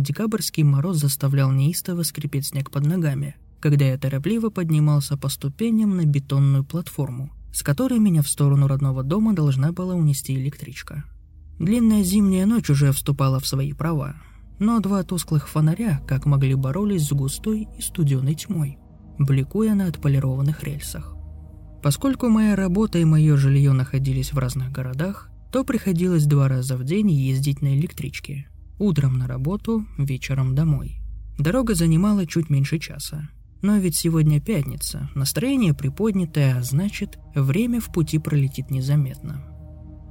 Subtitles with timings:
[0.00, 6.04] декабрьский мороз заставлял неистово скрипеть снег под ногами, когда я торопливо поднимался по ступеням на
[6.04, 11.04] бетонную платформу, с которой меня в сторону родного дома должна была унести электричка.
[11.58, 14.16] Длинная зимняя ночь уже вступала в свои права,
[14.58, 18.78] но два тусклых фонаря как могли боролись с густой и студеной тьмой,
[19.18, 21.14] бликуя на отполированных рельсах.
[21.82, 26.84] Поскольку моя работа и мое жилье находились в разных городах, то приходилось два раза в
[26.84, 28.49] день ездить на электричке.
[28.80, 31.02] Утром на работу, вечером домой.
[31.38, 33.28] Дорога занимала чуть меньше часа.
[33.60, 39.44] Но ведь сегодня пятница, настроение приподнятое, а значит, время в пути пролетит незаметно.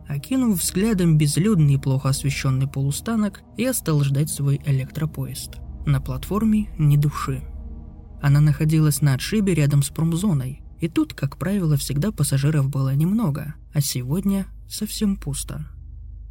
[0.08, 5.58] Окинув взглядом безлюдный и плохо освещенный полустанок, я стал ждать свой электропоезд.
[5.88, 7.42] На платформе ни души.
[8.22, 13.56] Она находилась на отшибе рядом с промзоной, и тут, как правило, всегда пассажиров было немного,
[13.74, 15.66] а сегодня совсем пусто.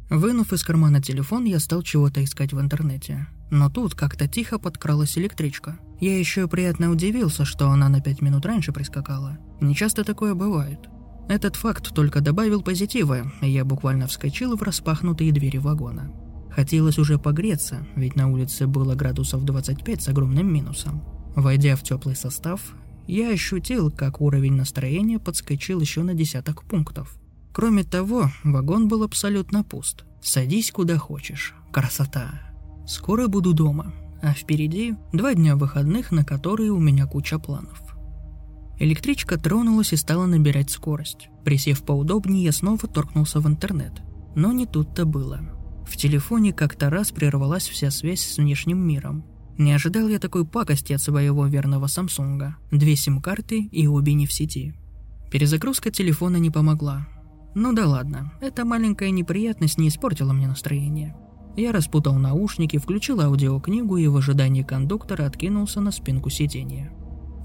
[0.09, 3.27] Вынув из кармана телефон, я стал чего-то искать в интернете.
[3.51, 5.77] Но тут как-то тихо подкралась электричка.
[5.99, 9.37] Я еще приятно удивился, что она на пять минут раньше прискакала.
[9.61, 10.79] Не часто такое бывает.
[11.27, 16.11] Этот факт только добавил позитива, и я буквально вскочил в распахнутые двери вагона.
[16.49, 21.03] Хотелось уже погреться, ведь на улице было градусов 25 с огромным минусом.
[21.35, 22.73] Войдя в теплый состав,
[23.05, 27.18] я ощутил, как уровень настроения подскочил еще на десяток пунктов.
[27.59, 30.05] Кроме того, вагон был абсолютно пуст.
[30.21, 31.53] Садись куда хочешь.
[31.73, 32.39] Красота.
[32.87, 37.81] Скоро буду дома, а впереди два дня выходных, на которые у меня куча планов.
[38.79, 41.27] Электричка тронулась и стала набирать скорость.
[41.43, 43.91] Присев поудобнее, я снова торкнулся в интернет.
[44.35, 45.41] Но не тут-то было.
[45.85, 49.25] В телефоне как-то раз прервалась вся связь с внешним миром.
[49.57, 52.55] Не ожидал я такой пакости от своего верного Самсунга.
[52.71, 54.75] Две сим-карты и обе не в сети.
[55.29, 57.05] Перезагрузка телефона не помогла.
[57.61, 61.13] Ну да ладно, эта маленькая неприятность не испортила мне настроение.
[61.57, 66.89] Я распутал наушники, включил аудиокнигу и в ожидании кондуктора откинулся на спинку сиденья.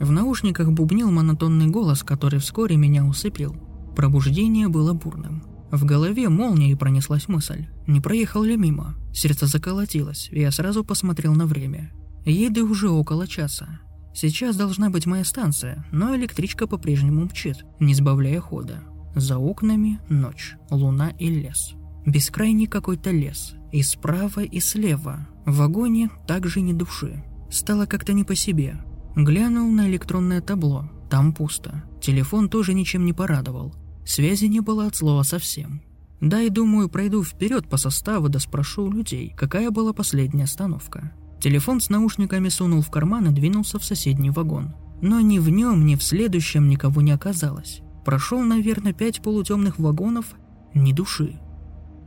[0.01, 3.57] В наушниках бубнил монотонный голос, который вскоре меня усыпил.
[3.97, 5.43] Пробуждение было бурным.
[5.73, 7.67] В голове молнией пронеслась мысль.
[7.89, 8.95] Не проехал ли мимо?
[9.13, 11.91] Сердце заколотилось, и я сразу посмотрел на время.
[12.25, 13.81] Еду уже около часа.
[14.15, 18.85] Сейчас должна быть моя станция, но электричка по-прежнему мчит, не сбавляя хода.
[19.15, 21.75] За окнами ночь, луна и лес.
[22.05, 23.55] Бескрайний какой-то лес.
[23.73, 25.29] И справа, и слева.
[25.47, 27.25] В вагоне также ни души.
[27.51, 28.77] Стало как-то не по себе.
[29.15, 30.91] Глянул на электронное табло.
[31.11, 31.85] Там пусто.
[32.01, 33.75] Телефон тоже ничем не порадовал.
[34.05, 35.83] Связи не было от слова совсем.
[36.21, 41.13] Да и думаю, пройду вперед по составу да спрошу у людей, какая была последняя остановка.
[41.41, 44.75] Телефон с наушниками сунул в карман и двинулся в соседний вагон.
[45.03, 47.83] Но ни в нем, ни в следующем никого не оказалось.
[48.05, 50.27] Прошел, наверное, пять полутемных вагонов,
[50.75, 51.39] ни души.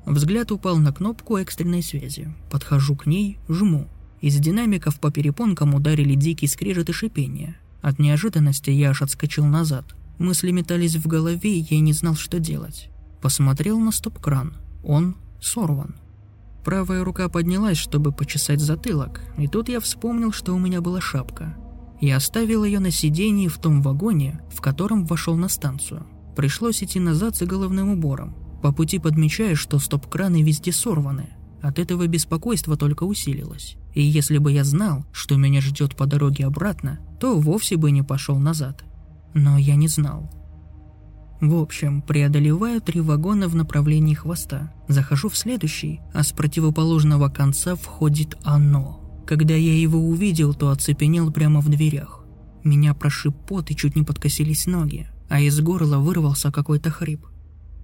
[0.06, 2.34] Взгляд упал на кнопку экстренной связи.
[2.50, 3.88] Подхожу к ней, жму.
[4.22, 7.58] Из динамиков по перепонкам ударили дикий скрежет и шипение.
[7.82, 9.96] От неожиданности я аж отскочил назад.
[10.18, 12.90] Мысли метались в голове, и я не знал, что делать.
[13.22, 14.56] Посмотрел на стоп-кран.
[14.84, 15.96] Он сорван.
[16.64, 21.56] Правая рука поднялась, чтобы почесать затылок, и тут я вспомнил, что у меня была шапка.
[22.00, 26.06] Я оставил ее на сиденье в том вагоне, в котором вошел на станцию.
[26.36, 28.36] Пришлось идти назад за головным убором.
[28.62, 31.30] По пути подмечаю, что стоп-краны везде сорваны.
[31.62, 33.78] От этого беспокойство только усилилось.
[33.94, 38.04] И если бы я знал, что меня ждет по дороге обратно, то вовсе бы не
[38.04, 38.84] пошел назад.
[39.34, 40.32] Но я не знал.
[41.42, 44.74] В общем, преодолеваю три вагона в направлении хвоста.
[44.88, 49.07] Захожу в следующий, а с противоположного конца входит оно.
[49.28, 52.24] Когда я его увидел, то оцепенел прямо в дверях.
[52.64, 57.26] Меня прошиб пот и чуть не подкосились ноги, а из горла вырвался какой-то хрип.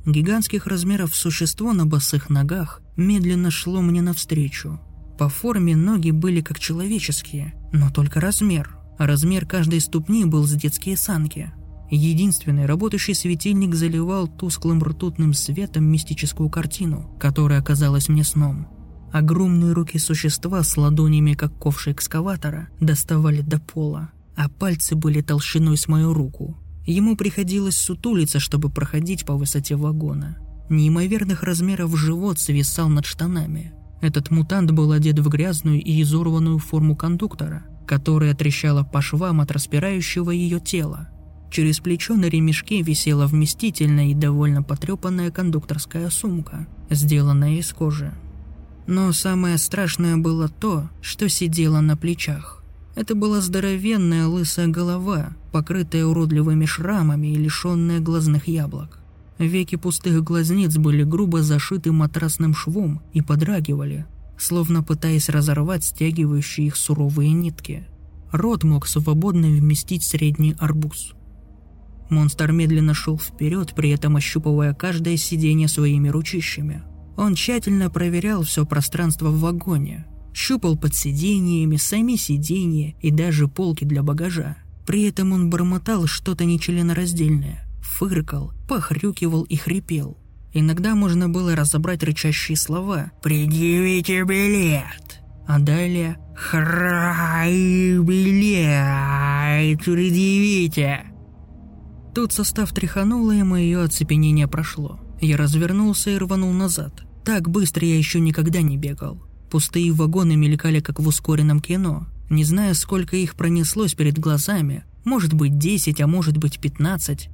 [0.05, 4.79] Гигантских размеров существо на босых ногах медленно шло мне навстречу.
[5.19, 8.77] По форме ноги были как человеческие, но только размер.
[8.97, 11.51] Размер каждой ступни был с детские санки–
[11.95, 18.67] Единственный работающий светильник заливал тусклым ртутным светом мистическую картину, которая оказалась мне сном.
[19.13, 25.77] Огромные руки существа с ладонями, как ковши экскаватора, доставали до пола, а пальцы были толщиной
[25.77, 26.57] с мою руку.
[26.87, 30.37] Ему приходилось сутулиться, чтобы проходить по высоте вагона.
[30.67, 33.73] Неимоверных размеров живот свисал над штанами.
[34.01, 39.51] Этот мутант был одет в грязную и изорванную форму кондуктора, которая трещала по швам от
[39.51, 41.09] распирающего ее тела.
[41.51, 48.11] Через плечо на ремешке висела вместительная и довольно потрепанная кондукторская сумка, сделанная из кожи.
[48.87, 52.63] Но самое страшное было то, что сидело на плечах.
[52.95, 58.99] Это была здоровенная лысая голова, покрытая уродливыми шрамами и лишенная глазных яблок.
[59.39, 64.05] Веки пустых глазниц были грубо зашиты матрасным швом и подрагивали.
[64.35, 67.87] словно пытаясь разорвать стягивающие их суровые нитки.
[68.31, 71.13] Рот мог свободно вместить средний арбуз.
[72.09, 76.83] Монстр медленно шел вперед, при этом ощупывая каждое сиденье своими ручищами.
[77.15, 83.85] Он тщательно проверял все пространство в вагоне, щупал под сиденьями, сами сиденья и даже полки
[83.85, 84.57] для багажа.
[84.85, 90.17] При этом он бормотал что-то нечленораздельное, фыркал, похрюкивал и хрипел.
[90.53, 97.51] Иногда можно было разобрать рычащие слова «Предъявите билет!» А далее «Храй
[97.99, 99.79] билет!
[99.83, 101.05] Предъявите!»
[102.13, 104.99] Тут состав тряхануло, и мое оцепенение прошло.
[105.23, 107.05] Я развернулся и рванул назад.
[107.23, 109.23] Так быстро я еще никогда не бегал.
[109.49, 112.07] Пустые вагоны мелькали, как в ускоренном кино.
[112.29, 114.83] Не зная, сколько их пронеслось перед глазами.
[115.05, 117.29] Может быть, 10, а может быть, 15.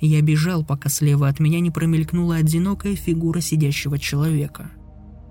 [0.00, 4.70] Я бежал, пока слева от меня не промелькнула одинокая фигура сидящего человека.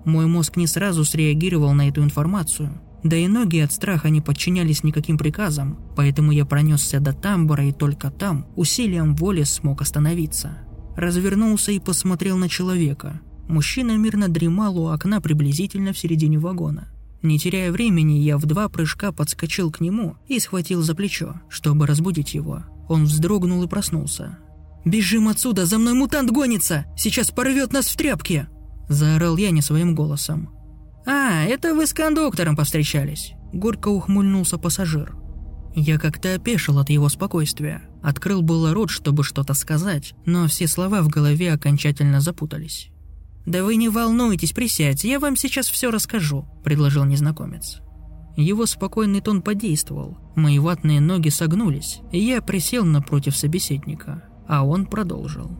[0.04, 2.78] Мой мозг не сразу среагировал на эту информацию.
[3.02, 7.72] Да и ноги от страха не подчинялись никаким приказам, поэтому я пронесся до тамбура и
[7.72, 10.58] только там усилием воли смог остановиться.
[10.96, 13.20] Развернулся и посмотрел на человека.
[13.48, 16.88] Мужчина мирно дремал у окна приблизительно в середине вагона.
[17.22, 21.86] Не теряя времени, я в два прыжка подскочил к нему и схватил за плечо, чтобы
[21.86, 22.64] разбудить его.
[22.88, 24.38] Он вздрогнул и проснулся.
[24.84, 26.86] «Бежим отсюда, за мной мутант гонится!
[26.96, 28.48] Сейчас порвет нас в тряпки!»
[28.88, 30.50] Заорал я не своим голосом.
[31.06, 35.14] «А, это вы с кондуктором повстречались!» Горько ухмыльнулся пассажир.
[35.74, 37.82] Я как-то опешил от его спокойствия.
[38.02, 42.88] Открыл было рот, чтобы что-то сказать, но все слова в голове окончательно запутались.
[43.46, 47.80] «Да вы не волнуйтесь, присядьте, я вам сейчас все расскажу»,– предложил незнакомец.
[48.36, 54.22] Его спокойный тон подействовал, мои ватные ноги согнулись, и я присел напротив собеседника
[54.52, 55.50] а он продолжил.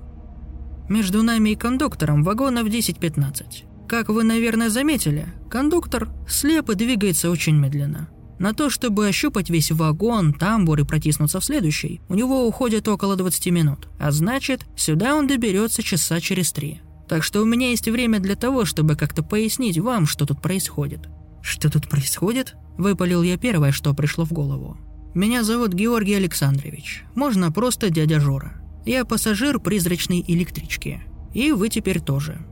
[0.88, 3.88] «Между нами и кондуктором вагонов 10-15.
[3.88, 8.10] Как вы, наверное, заметили, кондуктор слеп и двигается очень медленно.
[8.42, 13.14] На то, чтобы ощупать весь вагон, тамбур и протиснуться в следующий, у него уходит около
[13.14, 13.88] 20 минут.
[14.00, 16.80] А значит, сюда он доберется часа через три.
[17.08, 21.08] Так что у меня есть время для того, чтобы как-то пояснить вам, что тут происходит.
[21.40, 22.56] Что тут происходит?
[22.76, 24.76] Выпалил я первое, что пришло в голову.
[25.14, 27.04] Меня зовут Георгий Александрович.
[27.14, 28.60] Можно просто дядя Жора.
[28.84, 31.00] Я пассажир призрачной электрички.
[31.32, 32.44] И вы теперь тоже.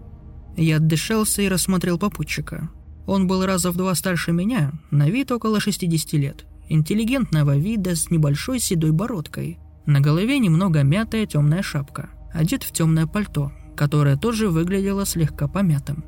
[0.57, 2.71] Я отдышался и рассмотрел попутчика.
[3.11, 6.47] Он был раза в два старше меня, на вид около 60 лет.
[6.69, 9.59] Интеллигентного вида с небольшой седой бородкой.
[9.85, 12.11] На голове немного мятая темная шапка.
[12.33, 16.05] Одет в темное пальто, которое тоже выглядело слегка помятым.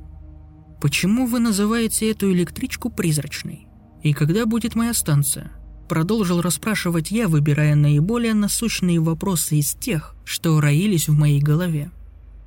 [0.80, 3.66] «Почему вы называете эту электричку призрачной?
[4.04, 5.50] И когда будет моя станция?»
[5.88, 11.90] Продолжил расспрашивать я, выбирая наиболее насущные вопросы из тех, что роились в моей голове.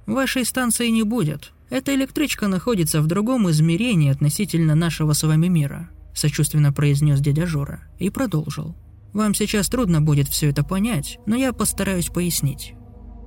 [0.06, 1.52] «Вашей станции не будет.
[1.70, 7.82] Эта электричка находится в другом измерении относительно нашего с вами мира», сочувственно произнес дядя Жора
[7.98, 8.76] и продолжил.
[9.14, 12.74] «Вам сейчас трудно будет все это понять, но я постараюсь пояснить.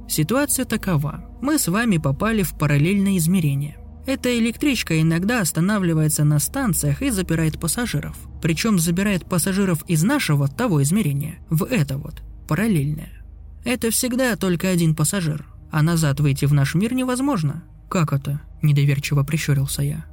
[0.08, 1.24] Ситуация такова.
[1.42, 3.78] Мы с вами попали в параллельное измерение.
[4.06, 8.16] Эта электричка иногда останавливается на станциях и запирает пассажиров.
[8.40, 13.22] Причем забирает пассажиров из нашего того измерения в это вот, параллельное.
[13.66, 17.64] Это всегда только один пассажир, а назад выйти в наш мир невозможно.
[17.88, 18.40] Как это?
[18.62, 20.04] Недоверчиво прищурился я.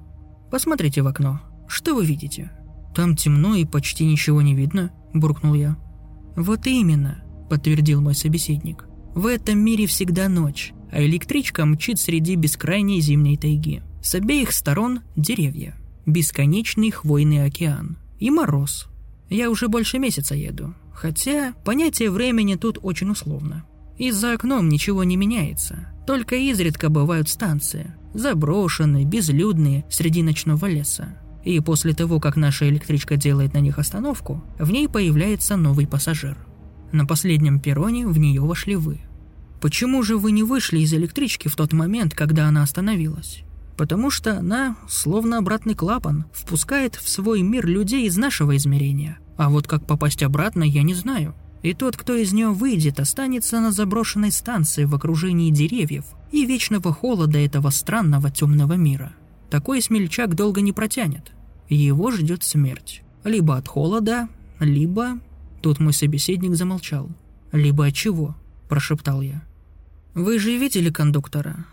[0.52, 1.42] Посмотрите в окно.
[1.68, 2.52] Что вы видите?
[2.96, 5.78] Там темно и почти ничего не видно, буркнул я.
[6.36, 8.86] Вот именно, подтвердил мой собеседник.
[9.14, 13.82] В этом мире всегда ночь, а электричка мчит среди бескрайней зимней тайги.
[14.02, 18.88] С обеих сторон деревья, бесконечный хвойный океан и мороз.
[19.30, 23.66] Я уже больше месяца еду, хотя понятие времени тут очень условно.
[23.98, 31.18] И за окном ничего не меняется, только изредка бывают станции, заброшенные, безлюдные, среди ночного леса.
[31.44, 36.38] И после того, как наша электричка делает на них остановку, в ней появляется новый пассажир.
[36.92, 39.02] На последнем перроне в нее вошли вы–
[39.66, 43.42] Почему же вы не вышли из электрички в тот момент, когда она остановилась?
[43.78, 49.18] Потому что она, словно обратный клапан, впускает в свой мир людей из нашего измерения.
[49.38, 51.34] А вот как попасть обратно, я не знаю.
[51.66, 56.94] И тот, кто из нее выйдет, останется на заброшенной станции в окружении деревьев и вечного
[56.94, 59.16] холода этого странного темного мира.
[59.50, 61.32] Такой смельчак долго не протянет.
[61.68, 63.02] Его ждет смерть.
[63.24, 64.30] Либо от холода,
[64.60, 65.20] либо...
[65.64, 67.10] Тут мой собеседник замолчал.
[67.52, 68.36] Либо от чего?
[68.70, 69.44] Прошептал я.
[70.14, 71.66] Вы же видели кондуктора?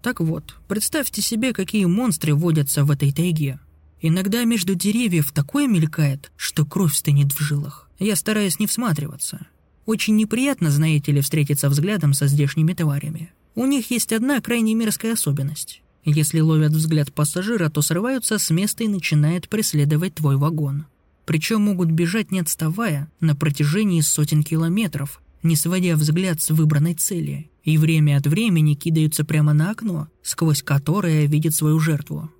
[0.00, 3.58] Так вот, представьте себе, какие монстры водятся в этой тайге.
[4.00, 7.89] Иногда между деревьев такое мелькает, что кровь стынет в жилах.
[8.00, 9.46] Я стараюсь не всматриваться.
[9.84, 13.30] Очень неприятно, знаете ли, встретиться взглядом со здешними тварями.
[13.54, 15.82] У них есть одна крайне мерзкая особенность.
[16.04, 20.86] Если ловят взгляд пассажира, то срываются с места и начинают преследовать твой вагон.
[21.26, 27.50] Причем могут бежать не отставая на протяжении сотен километров, не сводя взгляд с выбранной цели,
[27.64, 32.30] и время от времени кидаются прямо на окно, сквозь которое видит свою жертву.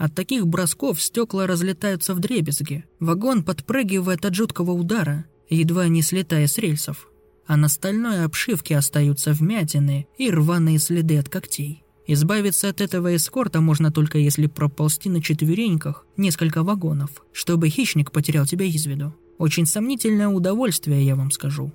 [0.00, 6.46] От таких бросков стекла разлетаются в дребезги, вагон подпрыгивает от жуткого удара, едва не слетая
[6.46, 7.10] с рельсов,
[7.46, 11.84] а на стальной обшивке остаются вмятины и рваные следы от когтей.
[12.06, 18.46] Избавиться от этого эскорта можно только если проползти на четвереньках несколько вагонов, чтобы хищник потерял
[18.46, 19.14] тебя из виду.
[19.36, 21.74] Очень сомнительное удовольствие, я вам скажу.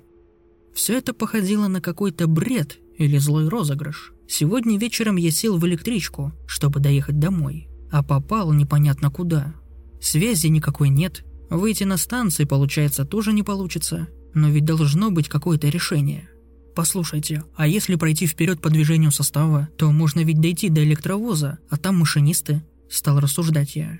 [0.74, 4.12] Все это походило на какой-то бред или злой розыгрыш.
[4.26, 9.54] Сегодня вечером я сел в электричку, чтобы доехать домой, а попал непонятно куда.
[10.00, 15.68] Связи никакой нет, выйти на станции, получается, тоже не получится, но ведь должно быть какое-то
[15.68, 16.28] решение–
[16.76, 21.78] Послушайте, а если пройти вперед по движению состава, то можно ведь дойти до электровоза, а
[21.78, 22.62] там машинисты.
[22.90, 23.98] Стал рассуждать я.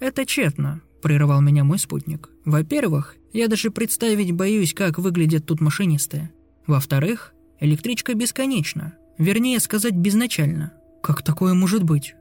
[0.00, 2.28] Это тщетно, прерывал меня мой спутник.
[2.44, 6.30] Во-первых, я даже представить боюсь, как выглядят тут машинисты.
[6.66, 8.94] Во-вторых, электричка бесконечна.
[9.18, 10.72] Вернее сказать, безначально.
[11.04, 12.16] Как такое может быть?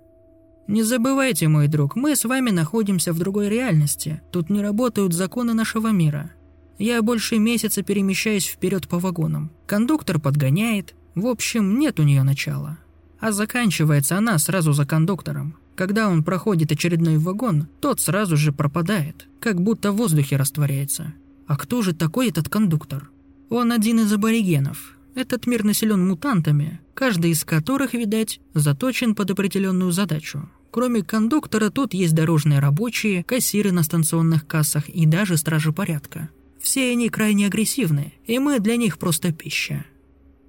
[0.67, 4.22] Не забывайте, мой друг, мы с вами находимся в другой реальности.
[4.31, 6.31] Тут не работают законы нашего мира.
[6.79, 9.51] Я больше месяца перемещаюсь вперед по вагонам.
[9.67, 10.95] Кондуктор подгоняет.
[11.13, 12.79] В общем, нет у нее начала.
[13.19, 15.55] А заканчивается она сразу за кондуктором.
[15.75, 21.13] Когда он проходит очередной вагон, тот сразу же пропадает, как будто в воздухе растворяется.
[21.48, 23.10] А кто же такой этот кондуктор?
[23.50, 24.94] Он один из аборигенов.
[25.15, 30.50] Этот мир населен мутантами, каждый из которых, видать, заточен под определенную задачу.
[30.72, 36.29] Кроме кондуктора тут есть дорожные рабочие, кассиры на станционных кассах и даже стражи порядка.
[36.60, 39.86] Все они крайне агрессивны, и мы для них просто пища.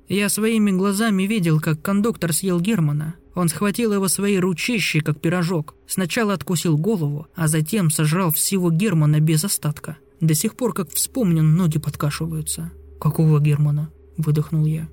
[0.08, 3.14] Я своими глазами видел, как кондуктор съел Германа.
[3.36, 5.76] Он схватил его своей ручищей, как пирожок.
[5.86, 9.96] Сначала откусил голову, а затем сожрал всего Германа без остатка.
[10.20, 12.72] До сих пор, как вспомню, ноги подкашиваются.
[13.00, 14.88] «Какого Германа?»– выдохнул я.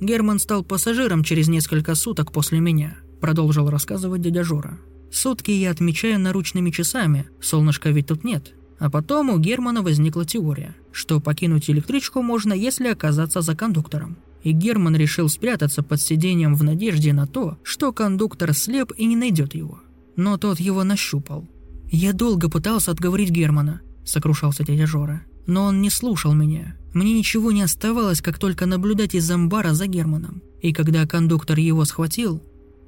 [0.00, 4.78] «Герман стал пассажиром через несколько суток после меня»,– продолжил рассказывать дядя Жора.
[5.10, 8.54] «Сутки я отмечаю наручными часами, солнышка ведь тут нет.
[8.78, 14.18] А потом у Германа возникла теория, что покинуть электричку можно, если оказаться за кондуктором.
[14.42, 19.16] И Герман решил спрятаться под сиденьем в надежде на то, что кондуктор слеп и не
[19.16, 19.80] найдет его.
[20.14, 21.48] Но тот его нащупал.
[21.90, 25.22] «Я долго пытался отговорить Германа»,– сокрушался дядя Жора.
[25.46, 26.76] Но он не слушал меня.
[26.92, 30.42] Мне ничего не оставалось, как только наблюдать из амбара за Германом.
[30.60, 32.42] И когда кондуктор его схватил,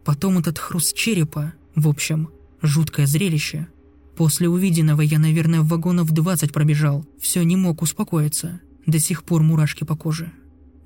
[0.04, 2.30] потом этот хруст черепа, в общем,
[2.62, 3.68] жуткое зрелище–
[4.18, 7.06] После увиденного я, наверное, в вагонов 20 пробежал.
[7.20, 8.60] Все не мог успокоиться.
[8.84, 10.32] До сих пор мурашки по коже.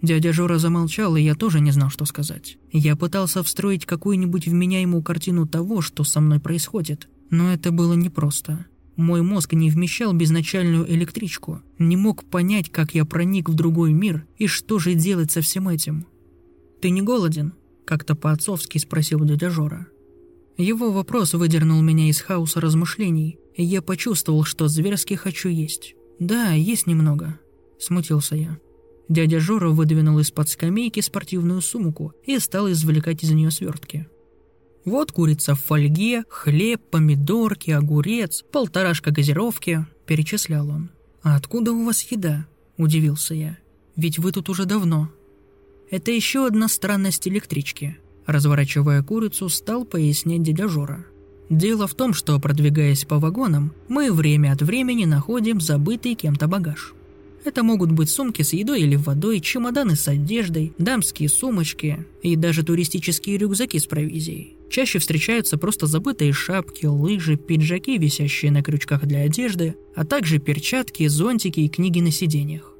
[0.02, 2.58] Дядя Жора замолчал, и я тоже не знал, что сказать.
[2.72, 7.08] Я пытался встроить какую-нибудь вменяемую картину того, что со мной происходит.
[7.30, 8.66] Но это было непросто.
[8.96, 14.26] Мой мозг не вмещал безначальную электричку, не мог понять, как я проник в другой мир
[14.36, 16.06] и что же делать со всем этим.
[16.80, 17.54] «Ты не голоден?»–
[17.86, 19.86] как-то по-отцовски спросил дядя Жора.
[20.58, 25.94] Его вопрос выдернул меня из хаоса размышлений, и я почувствовал, что зверски хочу есть.
[26.18, 27.38] «Да, есть немного»,–
[27.78, 28.58] смутился я.
[29.08, 34.06] Дядя Жора выдвинул из-под скамейки спортивную сумку и стал извлекать из нее свертки.
[34.84, 40.90] «Вот курица в фольге, хлеб, помидорки, огурец, полторашка газировки»,– перечислял он.
[41.22, 42.46] «А откуда у вас еда?»–
[42.76, 43.58] удивился я.
[43.96, 45.10] «Ведь вы тут уже давно».
[45.90, 51.04] Это еще одна странность электрички– Разворачивая курицу, стал пояснять дядя Жора.
[51.50, 56.94] Дело в том, что, продвигаясь по вагонам, мы время от времени находим забытый кем-то багаж.
[57.44, 62.62] Это могут быть сумки с едой или водой, чемоданы с одеждой, дамские сумочки и даже
[62.62, 64.56] туристические рюкзаки с провизией.
[64.70, 71.06] Чаще встречаются просто забытые шапки, лыжи, пиджаки, висящие на крючках для одежды, а также перчатки,
[71.08, 72.72] зонтики и книги на сиденьях.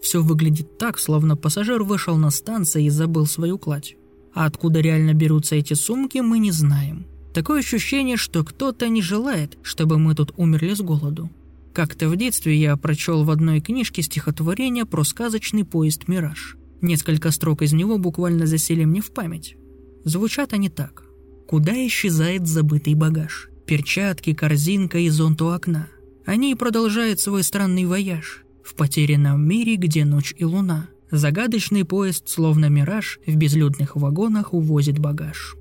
[0.00, 3.96] Все выглядит так, словно пассажир вышел на станцию и забыл свою кладь.
[4.32, 7.04] А откуда реально берутся эти сумки, мы не знаем.
[7.34, 11.30] Такое ощущение, что кто-то не желает, чтобы мы тут умерли с голоду.
[11.74, 16.56] Как-то в детстве я прочел в одной книжке стихотворение про сказочный поезд «Мираж».
[16.80, 19.56] Несколько строк из него буквально засели мне в память.
[20.04, 21.02] Звучат они так.
[21.48, 23.48] «Куда исчезает забытый багаж?
[23.66, 25.88] Перчатки, корзинка и зонт у окна.
[26.24, 30.88] Они продолжают свой странный вояж в потерянном мире, где ночь и луна.
[31.10, 35.56] Загадочный поезд, словно мираж, в безлюдных вагонах увозит багаж.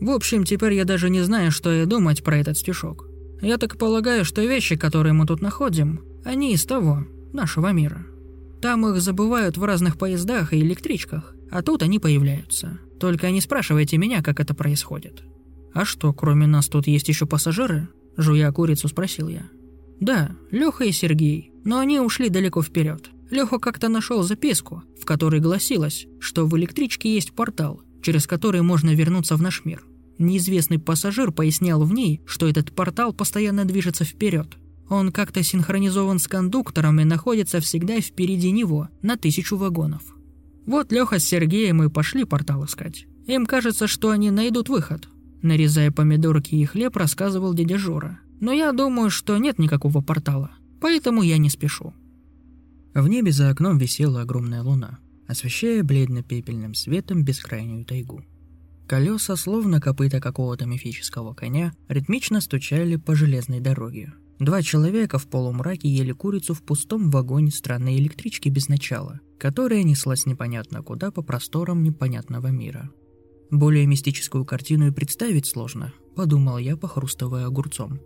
[0.00, 3.11] В общем, теперь я даже не знаю, что и думать про этот стишок.
[3.42, 8.06] Я так полагаю, что вещи, которые мы тут находим, они из того, нашего мира.
[8.62, 12.78] Там их забывают в разных поездах и электричках, а тут они появляются.
[13.00, 15.24] Только не спрашивайте меня, как это происходит.
[15.74, 19.48] «А что, кроме нас тут есть еще пассажиры?» Жуя курицу, спросил я.
[19.98, 23.10] «Да, Леха и Сергей, но они ушли далеко вперед.
[23.30, 28.94] Леха как-то нашел записку, в которой гласилось, что в электричке есть портал, через который можно
[28.94, 29.82] вернуться в наш мир.
[30.18, 34.56] Неизвестный пассажир пояснял в ней, что этот портал постоянно движется вперед.
[34.88, 40.02] Он как-то синхронизован с кондуктором и находится всегда впереди него, на тысячу вагонов.
[40.66, 43.06] Вот Леха с Сергеем и пошли портал искать.
[43.26, 45.08] Им кажется, что они найдут выход.
[45.40, 48.20] Нарезая помидорки и хлеб, рассказывал дядя Жора.
[48.40, 50.50] Но я думаю, что нет никакого портала,
[50.80, 51.94] поэтому я не спешу.
[52.94, 58.24] В небе за окном висела огромная луна, освещая бледно-пепельным светом бескрайнюю тайгу.
[58.92, 64.12] Колеса, словно копыта какого-то мифического коня, ритмично стучали по железной дороге.
[64.38, 70.26] Два человека в полумраке ели курицу в пустом вагоне странной электрички без начала, которая неслась
[70.26, 72.90] непонятно куда по просторам непонятного мира.
[73.50, 77.98] Более мистическую картину и представить сложно, подумал я, похрустывая огурцом.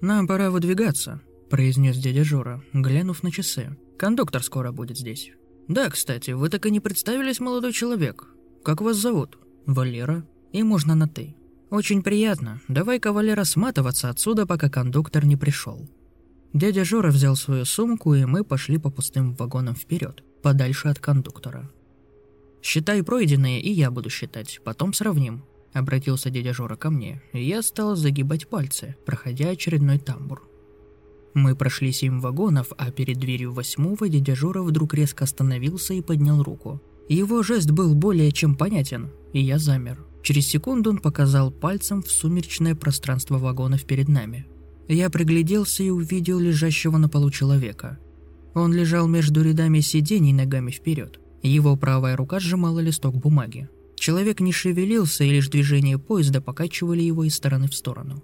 [0.00, 3.76] «Нам пора выдвигаться»,– произнес дядя Жора, глянув на часы.
[3.96, 5.30] «Кондуктор скоро будет здесь».
[5.68, 8.26] «Да, кстати, вы так и не представились, молодой человек.
[8.64, 10.24] Как вас зовут?» «Валера.
[10.50, 11.36] И можно на «ты».
[11.68, 12.62] «Очень приятно.
[12.68, 15.86] Давай-ка, Валера, сматываться отсюда, пока кондуктор не пришел».
[16.54, 21.70] Дядя Жора взял свою сумку, и мы пошли по пустым вагонам вперед, подальше от кондуктора.
[22.62, 25.44] «Считай пройденные, и я буду считать, потом сравним»,—
[25.74, 30.48] обратился дядя Жора ко мне, и я стал загибать пальцы, проходя очередной тамбур.
[31.34, 36.42] Мы прошли семь вагонов, а перед дверью восьмого дядя Жора вдруг резко остановился и поднял
[36.42, 36.80] руку.
[37.08, 40.04] Его жест был более чем понятен, и я замер.
[40.22, 44.46] Через секунду он показал пальцем в сумеречное пространство вагонов перед нами.
[44.88, 47.98] Я пригляделся и увидел лежащего на полу человека.
[48.54, 51.20] Он лежал между рядами сидений ногами вперед.
[51.42, 53.68] Его правая рука сжимала листок бумаги.
[53.96, 58.22] Человек не шевелился, и лишь движение поезда покачивали его из стороны в сторону.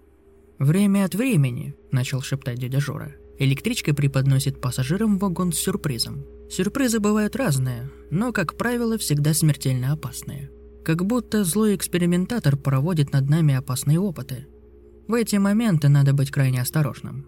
[0.58, 3.14] «Время от времени»,– начал шептать дядя Жора.
[3.38, 6.24] «Электричка преподносит пассажирам вагон с сюрпризом.
[6.50, 10.50] Сюрпризы бывают разные, но, как правило, всегда смертельно опасные.
[10.84, 14.46] Как будто злой экспериментатор проводит над нами опасные опыты.
[15.08, 17.26] В эти моменты надо быть крайне осторожным.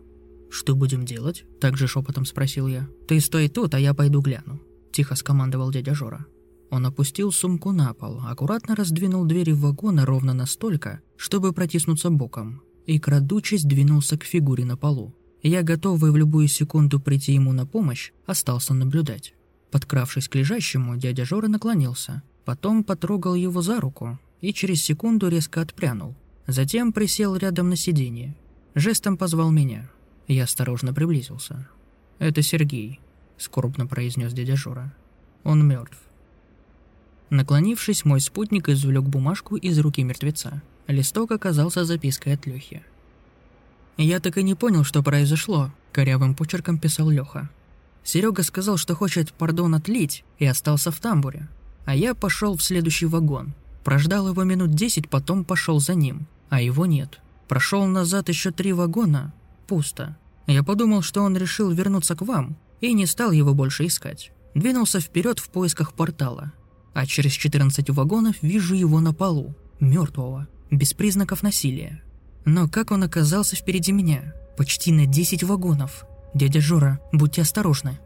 [0.51, 2.89] «Что будем делать?»– также шепотом спросил я.
[3.09, 4.61] «Ты стой тут, а я пойду гляну»,–
[4.93, 6.27] тихо скомандовал дядя Жора.
[6.71, 12.99] Он опустил сумку на пол, аккуратно раздвинул двери вагона ровно настолько, чтобы протиснуться боком, и,
[12.99, 15.15] крадучись, двинулся к фигуре на полу.
[15.47, 19.35] Я, готовый в любую секунду прийти ему на помощь, остался наблюдать.
[19.71, 25.61] Подкравшись к лежащему, дядя Жора наклонился, Потом потрогал его за руку и через секунду резко
[25.61, 26.15] отпрянул.
[26.47, 28.37] Затем присел рядом на сиденье.
[28.77, 29.91] Жестом позвал меня.
[30.29, 31.69] Я осторожно приблизился.
[32.21, 33.01] «Это Сергей»,—
[33.37, 34.95] скорбно произнес дядя Жора.
[35.43, 35.99] «Он мертв».
[37.31, 40.63] Наклонившись, мой спутник извлек бумажку из руки мертвеца.
[40.87, 42.85] Листок оказался запиской от Лехи.
[43.97, 47.49] «Я так и не понял, что произошло»,— корявым почерком писал Леха.
[48.05, 51.49] Серега сказал, что хочет пардон отлить, и остался в тамбуре.
[51.87, 53.55] А я пошел в следующий вагон.
[53.85, 56.27] Прождал его минут десять, потом пошел за ним.
[56.49, 57.21] А его нет.
[57.49, 59.33] Прошел назад еще три вагона.
[59.67, 60.17] Пусто.
[60.47, 64.31] Я подумал, что он решил вернуться к вам, и не стал его больше искать.
[64.55, 66.53] Двинулся вперед в поисках портала.
[66.95, 72.03] А через 14 вагонов вижу его на полу, мертвого, без признаков насилия.
[72.47, 74.33] Но как он оказался впереди меня?
[74.57, 76.07] Почти на 10 вагонов.
[76.33, 77.99] Дядя Жора, будьте осторожны.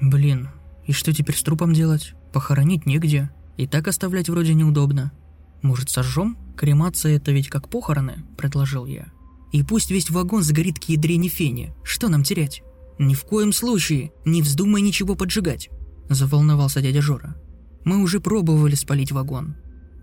[0.00, 0.50] Блин,
[0.86, 2.14] и что теперь с трупом делать?
[2.34, 5.10] Похоронить негде, и так оставлять вроде неудобно.
[5.62, 6.36] Может, сожжем?
[6.54, 9.06] Кремация это ведь как похороны, предложил я.
[9.52, 11.74] И пусть весь вагон сгорит к ядрене фени.
[11.82, 12.62] Что нам терять?
[12.98, 15.70] Ни в коем случае, не вздумай ничего поджигать,
[16.10, 17.36] заволновался дядя Жора.
[17.84, 19.56] Мы уже пробовали спалить вагон.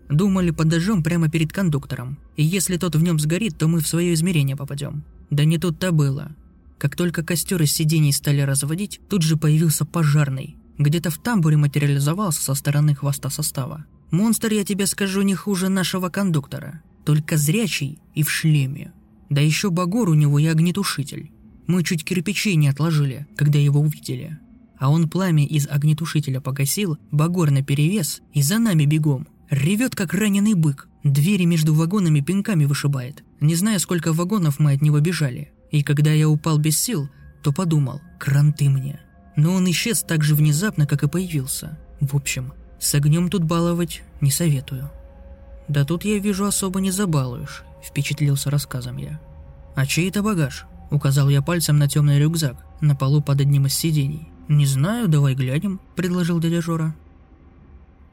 [0.10, 2.18] Думали, подожжем прямо перед кондуктором.
[2.36, 5.04] И если тот в нем сгорит, то мы в свое измерение попадем.
[5.30, 6.32] Да не тут-то было.
[6.78, 12.42] Как только костер из сидений стали разводить, тут же появился пожарный где-то в тамбуре материализовался
[12.42, 13.86] со стороны хвоста состава.
[14.12, 16.82] Монстр, я тебе скажу, не хуже нашего кондуктора.
[17.06, 18.94] Только зрячий и в шлеме.
[19.30, 21.32] Да еще багор у него и огнетушитель.
[21.68, 24.40] Мы чуть кирпичей не отложили, когда его увидели.
[24.80, 29.28] А он пламя из огнетушителя погасил, багор наперевес и за нами бегом.
[29.50, 30.88] Ревет, как раненый бык.
[31.04, 33.24] Двери между вагонами пинками вышибает.
[33.40, 35.52] Не знаю, сколько вагонов мы от него бежали.
[35.72, 37.10] И когда я упал без сил,
[37.42, 39.00] то подумал, кранты мне.
[39.36, 41.80] Но он исчез так же внезапно, как и появился.
[42.00, 44.92] В общем, с огнем тут баловать не советую.
[45.68, 49.20] «Да тут я вижу особо не забалуешь»,– впечатлился рассказом я.
[49.76, 53.74] «А чей это багаж?»– указал я пальцем на темный рюкзак, на полу под одним из
[53.76, 54.30] сидений.
[54.48, 56.96] «Не знаю, давай глянем»,– предложил дядя Жора.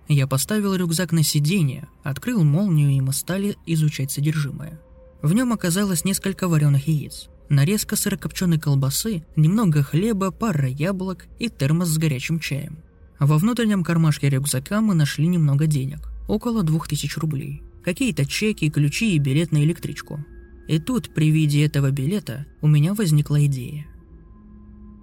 [0.09, 4.81] Я поставил рюкзак на сиденье, открыл молнию, и мы стали изучать содержимое.
[5.21, 11.89] В нем оказалось несколько вареных яиц, нарезка сырокопченой колбасы, немного хлеба, пара яблок и термос
[11.89, 12.79] с горячим чаем.
[13.19, 17.63] Во внутреннем кармашке рюкзака мы нашли немного денег, около двух тысяч рублей.
[17.83, 20.25] Какие-то чеки, ключи и билет на электричку.
[20.69, 23.87] И тут, при виде этого билета, у меня возникла идея.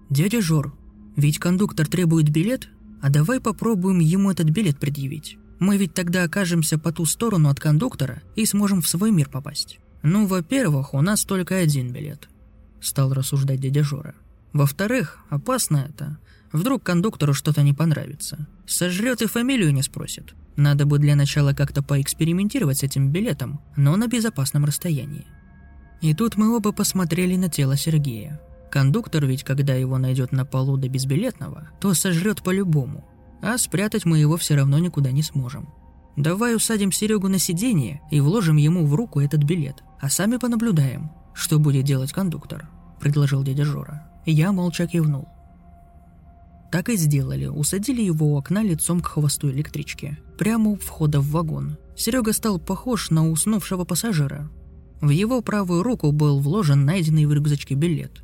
[0.09, 0.73] «Дядя Жор,
[1.15, 2.69] ведь кондуктор требует билет,
[3.03, 5.37] а давай попробуем ему этот билет предъявить.
[5.59, 9.79] Мы ведь тогда окажемся по ту сторону от кондуктора и сможем в свой мир попасть.
[10.03, 12.29] Ну, во-первых, у нас только один билет»,—
[12.81, 14.15] стал рассуждать дядя Жора.
[14.53, 16.17] «Во-вторых, опасно это.
[16.53, 18.47] Вдруг кондуктору что-то не понравится.
[18.65, 20.33] Сожрет и фамилию не спросит.
[20.55, 25.27] Надо бы для начала как-то поэкспериментировать с этим билетом, но на безопасном расстоянии.
[25.99, 28.39] И тут мы оба посмотрели на тело Сергея.
[28.73, 33.05] Кондуктор ведь, когда его найдет на полу до безбилетного, то сожрет по-любому.
[33.39, 35.69] А спрятать мы его все равно никуда не сможем.
[36.15, 41.11] Давай усадим Серегу на сиденье и вложим ему в руку этот билет, а сами понаблюдаем,
[41.35, 42.67] что будет делать кондуктор»,–
[42.99, 44.09] предложил дядя Жора.
[44.25, 45.27] Я молча кивнул.
[46.71, 51.29] Так и сделали, усадили его у окна лицом к хвосту электрички, прямо у входа в
[51.29, 51.77] вагон.
[51.95, 54.49] Серега стал похож на уснувшего пассажира.
[54.99, 58.23] В его правую руку был вложен найденный в рюкзачке билет.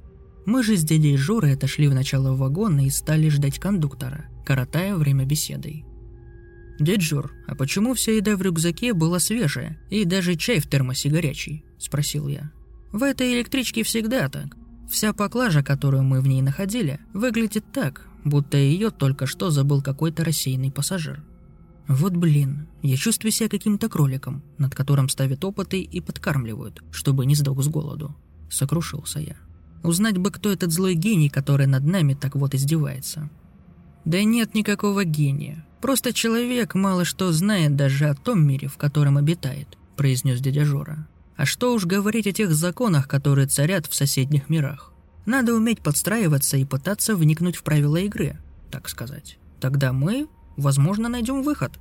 [0.49, 5.23] Мы же с дядей Жорой отошли в начало вагона и стали ждать кондуктора, коротая время
[5.23, 5.85] беседой.
[6.79, 11.09] «Дядь Жор, а почему вся еда в рюкзаке была свежая, и даже чай в термосе
[11.09, 12.51] горячий?»– спросил я.
[12.91, 14.57] «В этой электричке всегда так.
[14.89, 20.25] Вся поклажа, которую мы в ней находили, выглядит так, будто ее только что забыл какой-то
[20.25, 21.23] рассеянный пассажир.
[21.87, 27.35] Вот блин, я чувствую себя каким-то кроликом, над которым ставят опыты и подкармливают, чтобы не
[27.35, 28.17] сдох с голоду.
[28.49, 29.35] Сокрушился я.
[29.83, 33.29] Узнать бы, кто этот злой гений, который над нами так вот издевается.
[34.05, 35.65] Да нет никакого гения.
[35.81, 41.07] Просто человек мало что знает даже о том мире, в котором обитает, произнес дядя Жора.
[41.37, 44.91] А что уж говорить о тех законах, которые царят в соседних мирах.
[45.25, 48.37] Надо уметь подстраиваться и пытаться вникнуть в правила игры,
[48.71, 49.37] так сказать.
[49.61, 51.79] Тогда мы, возможно, найдем выход.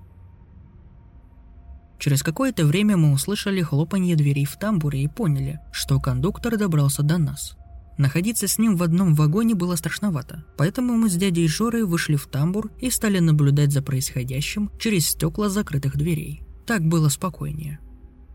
[1.99, 7.19] Через какое-то время мы услышали хлопанье дверей в тамбуре и поняли, что кондуктор добрался до
[7.19, 7.58] нас.
[7.99, 12.27] Находиться с ним в одном вагоне было страшновато, поэтому мы с дядей Жорой вышли в
[12.27, 16.43] тамбур и стали наблюдать за происходящим через стекла закрытых дверей.
[16.67, 17.81] Так было спокойнее.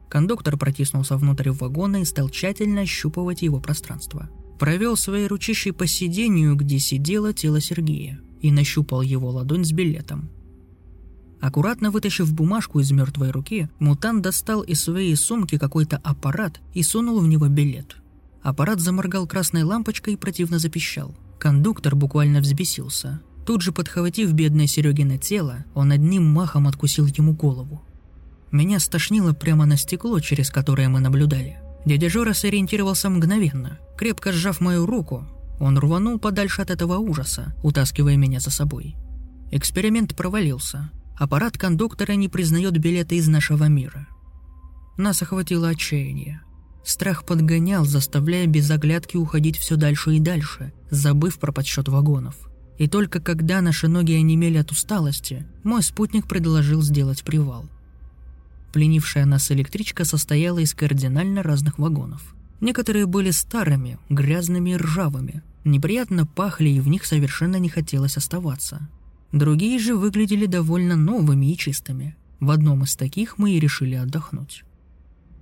[0.09, 4.29] Кондуктор протиснулся внутрь вагона и стал тщательно ощупывать его пространство–
[4.63, 10.29] Провел своей ручищей по сиденью, где сидело тело Сергея, и нащупал его ладонь с билетом.
[11.41, 17.19] Аккуратно вытащив бумажку из мертвой руки, мутант достал из своей сумки какой-то аппарат и сунул
[17.19, 17.97] в него билет.
[18.43, 21.15] Аппарат заморгал красной лампочкой и противно запищал.
[21.39, 23.21] Кондуктор буквально взбесился.
[23.45, 27.81] Тут же подхватив бедное Серегино тело, он одним махом откусил ему голову.
[28.51, 31.57] Меня стошнило прямо на стекло, через которое мы наблюдали.
[31.85, 33.79] Дядя Жора сориентировался мгновенно.
[33.97, 35.25] Крепко сжав мою руку,
[35.59, 38.95] он рванул подальше от этого ужаса, утаскивая меня за собой.
[39.51, 40.91] Эксперимент провалился.
[41.17, 44.07] Аппарат кондуктора не признает билеты из нашего мира.
[44.97, 46.41] Нас охватило отчаяние.
[46.83, 52.35] Страх подгонял, заставляя без оглядки уходить все дальше и дальше, забыв про подсчет вагонов.
[52.77, 57.69] И только когда наши ноги онемели от усталости, мой спутник предложил сделать привал.
[58.73, 62.35] Пленившая нас электричка состояла из кардинально разных вагонов.
[62.59, 68.89] Некоторые были старыми, грязными и ржавыми, неприятно пахли и в них совершенно не хотелось оставаться.
[69.31, 72.15] Другие же выглядели довольно новыми и чистыми.
[72.39, 74.63] В одном из таких мы и решили отдохнуть.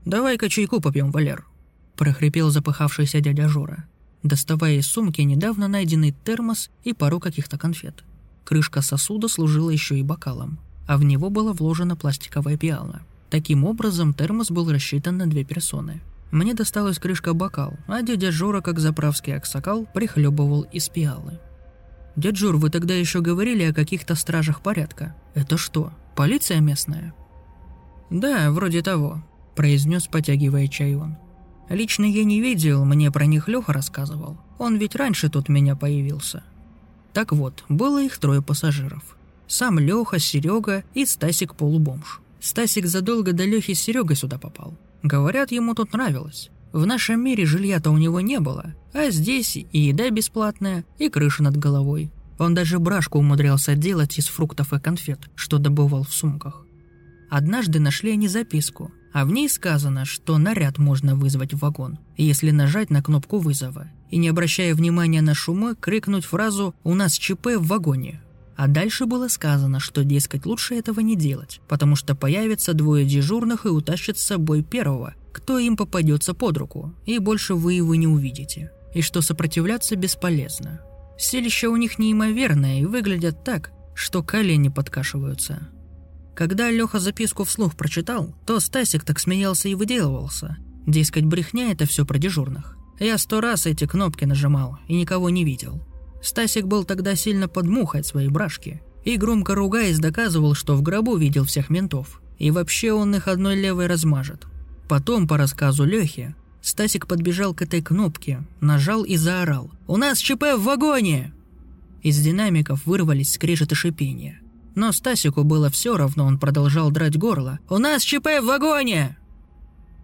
[0.05, 1.45] «Давай-ка чайку попьем, Валер»,–
[1.95, 3.85] прохрипел запыхавшийся дядя Жора,
[4.23, 8.03] доставая из сумки недавно найденный термос и пару каких-то конфет.
[8.43, 14.13] Крышка сосуда служила еще и бокалом, а в него была вложена пластиковая пиала– Таким образом,
[14.13, 16.01] термос был рассчитан на две персоны.
[16.31, 21.39] Мне досталась крышка бокал, а дядя Жора, как заправский аксакал, прихлебывал из пиалы.
[22.17, 25.15] «Дядь Жор, вы тогда еще говорили о каких-то стражах порядка.
[25.33, 27.13] Это что, полиция местная?»
[28.09, 29.23] «Да, вроде того»,–
[29.55, 31.17] произнес, потягивая чай он.
[31.69, 34.37] «Лично я не видел, мне про них Леха рассказывал.
[34.59, 36.43] Он ведь раньше тут меня появился».
[37.13, 39.17] Так вот, было их трое пассажиров.
[39.47, 42.21] Сам Леха, Серега и Стасик полубомж.
[42.39, 44.77] Стасик задолго до Лехи с Серегой сюда попал.
[45.03, 46.49] Говорят, ему тут нравилось.
[46.71, 51.43] В нашем мире жилья-то у него не было, а здесь и еда бесплатная, и крыша
[51.43, 52.11] над головой.
[52.39, 56.65] Он даже брашку умудрялся делать из фруктов и конфет, что добывал в сумках.
[57.29, 62.51] Однажды нашли они записку, а в ней сказано, что наряд можно вызвать в вагон, если
[62.51, 67.57] нажать на кнопку вызова, и не обращая внимания на шумы, крикнуть фразу «У нас ЧП
[67.57, 68.21] в вагоне»,
[68.55, 73.65] А дальше было сказано, что, дескать, лучше этого не делать, потому что появятся двое дежурных
[73.65, 78.05] и утащат с собой первого, кто им попадется под руку, и больше вы его не
[78.05, 78.71] увидите.
[78.93, 80.81] И что сопротивляться бесполезно.
[81.17, 85.67] Селище у них неимоверное и выглядят так, что колени подкашиваются.
[86.41, 90.57] Когда Леха записку вслух прочитал, то Стасик так смеялся и выделывался.
[90.87, 92.79] Дескать, брехня это все про дежурных.
[92.99, 95.83] Я сто раз эти кнопки нажимал и никого не видел.
[96.23, 100.81] Стасик был тогда сильно под мухой от своей брашки и громко ругаясь доказывал, что в
[100.81, 102.23] гробу видел всех ментов.
[102.39, 104.47] И вообще он их одной левой размажет.
[104.89, 110.55] Потом, по рассказу Лехи, Стасик подбежал к этой кнопке, нажал и заорал «У нас ЧП
[110.57, 111.33] в вагоне!»
[112.01, 114.41] Из динамиков вырвались скрежет и шипение.
[114.75, 119.17] Но Стасику было все равно, он продолжал драть горло «У нас ЧП в вагоне!»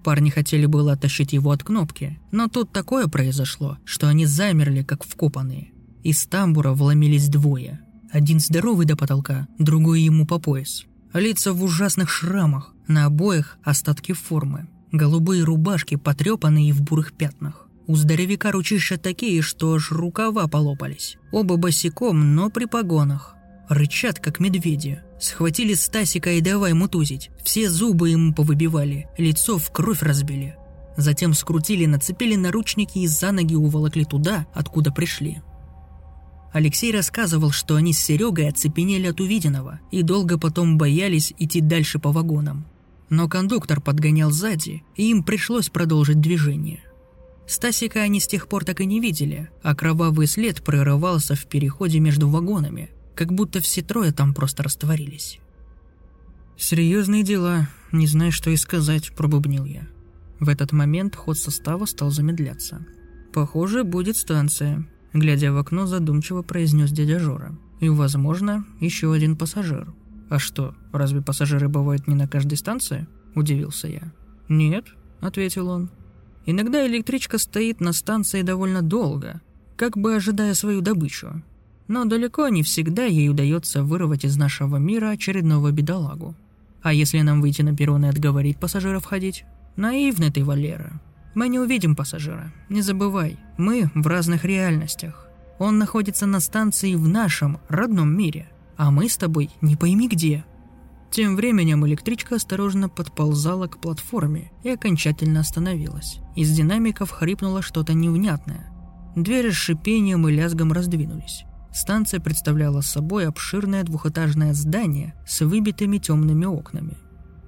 [0.03, 5.03] Парни хотели было оттащить его от кнопки, но тут такое произошло, что они замерли, как
[5.03, 5.71] вкопанные.
[6.03, 7.81] Из тамбура вломились двое.
[8.11, 10.85] Один здоровый до потолка, другой ему по пояс.
[11.13, 14.67] Лица в ужасных шрамах, на обоих остатки формы.
[14.91, 17.67] Голубые рубашки, потрепанные в бурых пятнах.
[17.87, 21.17] У здоровяка ручища такие, что аж рукава полопались.
[21.31, 23.36] Оба босиком, но при погонах.
[23.69, 25.01] Рычат, как медведи.
[25.19, 27.29] Схватили Стасика и давай мутузить.
[27.43, 30.55] Все зубы ему повыбивали, лицо в кровь разбили.
[30.95, 35.41] Затем скрутили, нацепили наручники и за ноги уволокли туда, откуда пришли.
[36.53, 41.99] Алексей рассказывал, что они с Серегой оцепенели от увиденного и долго потом боялись идти дальше
[41.99, 42.65] по вагонам.
[43.09, 46.81] Но кондуктор подгонял сзади, и им пришлось продолжить движение.
[47.47, 51.99] Стасика они с тех пор так и не видели, а кровавый след прорывался в переходе
[51.99, 55.39] между вагонами, как будто все трое там просто растворились.
[56.55, 59.87] «Серьезные дела, не знаю, что и сказать»,– пробубнил я.
[60.39, 62.85] В этот момент ход состава стал замедляться.
[63.33, 67.57] «Похоже, будет станция»,– глядя в окно, задумчиво произнес дядя Жора.
[67.79, 69.93] «И, возможно, еще один пассажир».
[70.29, 74.13] «А что, разве пассажиры бывают не на каждой станции?»– удивился я.
[74.47, 74.85] «Нет»,–
[75.21, 75.89] ответил он.
[76.45, 79.41] «Иногда электричка стоит на станции довольно долго,
[79.75, 81.41] как бы ожидая свою добычу.
[81.87, 86.35] Но далеко не всегда ей удается вырвать из нашего мира очередного бедолагу.
[86.81, 89.45] А если нам выйти на перрон и отговорить пассажиров ходить?
[89.75, 90.99] Наивный ты, Валера.
[91.35, 92.51] Мы не увидим пассажира.
[92.69, 95.27] Не забывай, мы в разных реальностях.
[95.59, 100.45] Он находится на станции в нашем родном мире– а мы с тобой не пойми где».
[101.09, 106.19] Тем временем электричка осторожно подползала к платформе и окончательно остановилась.
[106.35, 108.69] Из динамиков хрипнуло что-то невнятное.
[109.15, 111.45] Двери с шипением и лязгом раздвинулись.
[111.77, 116.97] Станция представляла собой обширное двухэтажное здание с выбитыми темными окнами.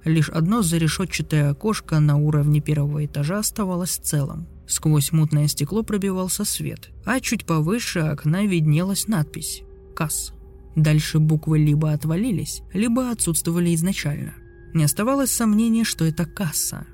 [0.04, 4.46] Лишь одно зарешетчатое окошко на уровне первого этажа оставалось целым.
[4.68, 9.62] Сквозь мутное стекло пробивался свет, а чуть повыше окна виднелась надпись
[9.96, 10.32] «КАСС».
[10.76, 14.34] Дальше буквы либо отвалились, либо отсутствовали изначально.
[14.74, 16.86] Не оставалось сомнения, что это касса.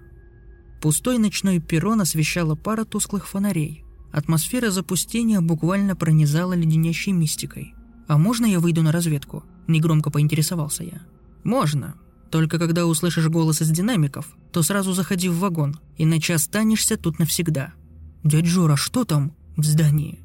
[0.80, 3.85] Пустой ночной перрон освещала пара тусклых фонарей.
[4.12, 7.74] Атмосфера запустения буквально пронизала леденящей мистикой.
[8.08, 11.02] «А можно я выйду на разведку?»– негромко поинтересовался я.
[11.44, 11.94] «Можно.
[12.30, 17.72] Только когда услышишь голос из динамиков, то сразу заходи в вагон, иначе останешься тут навсегда».
[18.24, 20.20] «Дядь Жора, что там?» «В здании».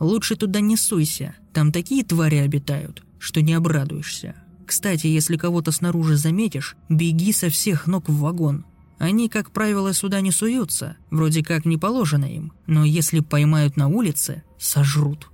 [0.00, 1.34] «Лучше туда не суйся.
[1.52, 4.34] Там такие твари обитают, что не обрадуешься.
[4.66, 8.64] Кстати, если кого-то снаружи заметишь, беги со всех ног в вагон.
[8.98, 13.88] Они, как правило, сюда не суются, вроде как не положено им, но если поймают на
[13.88, 15.30] улице, сожрут.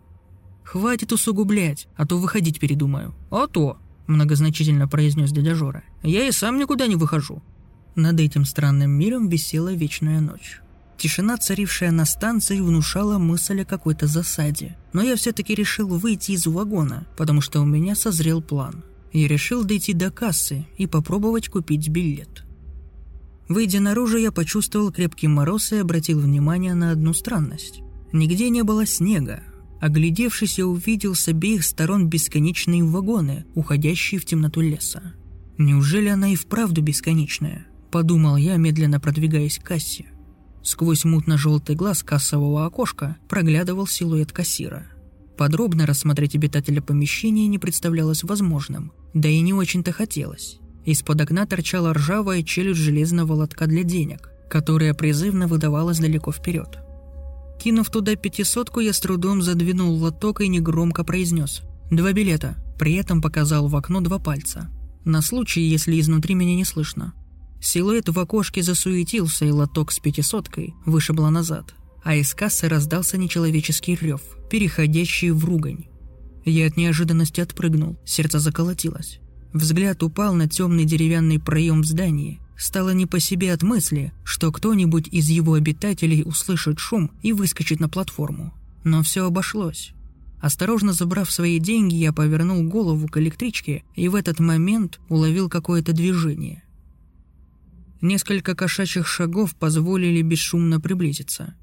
[0.65, 3.15] Хватит усугублять, а то выходить передумаю.
[3.31, 5.83] А то, многозначительно произнес дядя Жора.
[6.03, 7.43] Я и сам никуда не выхожу.
[7.97, 10.61] Над этим странным миром висела вечная ночь.
[10.97, 14.77] Тишина, царившая на станции, внушала мысль о какой-то засаде.
[14.93, 18.85] Но я все-таки решил выйти из вагона, потому что у меня созрел план.
[19.13, 22.45] Я решил дойти до кассы и попробовать купить билет.
[23.51, 27.81] Выйдя наружу, я почувствовал крепкий мороз и обратил внимание на одну странность.
[28.13, 29.43] Нигде не было снега.
[29.81, 35.15] Оглядевшись, я увидел с обеих сторон бесконечные вагоны, уходящие в темноту леса.
[35.59, 37.67] Неужели она и вправду бесконечная?
[37.91, 40.07] Подумал я, медленно продвигаясь к кассе.
[40.63, 44.87] Сквозь мутно-желтый глаз кассового окошка проглядывал силуэт кассира.
[45.37, 50.60] Подробно рассмотреть обитателя помещения не представлялось возможным, да и не очень-то хотелось.
[50.85, 56.79] Из-под окна торчала ржавая челюсть железного лотка для денег, которая призывно выдавалась далеко вперед.
[57.63, 63.21] Кинув туда пятисотку, я с трудом задвинул лоток и негромко произнес «Два билета», при этом
[63.21, 64.71] показал в окно два пальца.
[65.05, 67.13] На случай, если изнутри меня не слышно.
[67.61, 73.99] Силуэт в окошке засуетился, и лоток с пятисоткой вышибло назад, а из кассы раздался нечеловеческий
[74.01, 75.87] рев, переходящий в ругань.
[76.47, 79.21] Я от неожиданности отпрыгнул, сердце заколотилось.
[79.53, 82.41] Взгляд упал на темный деревянный проем в здании.
[82.57, 87.81] Стало не по себе от мысли, что кто-нибудь из его обитателей услышит шум и выскочит
[87.81, 88.55] на платформу.
[88.85, 89.93] Но все обошлось.
[90.41, 95.93] Осторожно забрав свои деньги, я повернул голову к электричке и в этот момент уловил какое-то
[95.93, 96.63] движение.
[98.01, 101.55] Несколько кошачьих шагов позволили бесшумно приблизиться.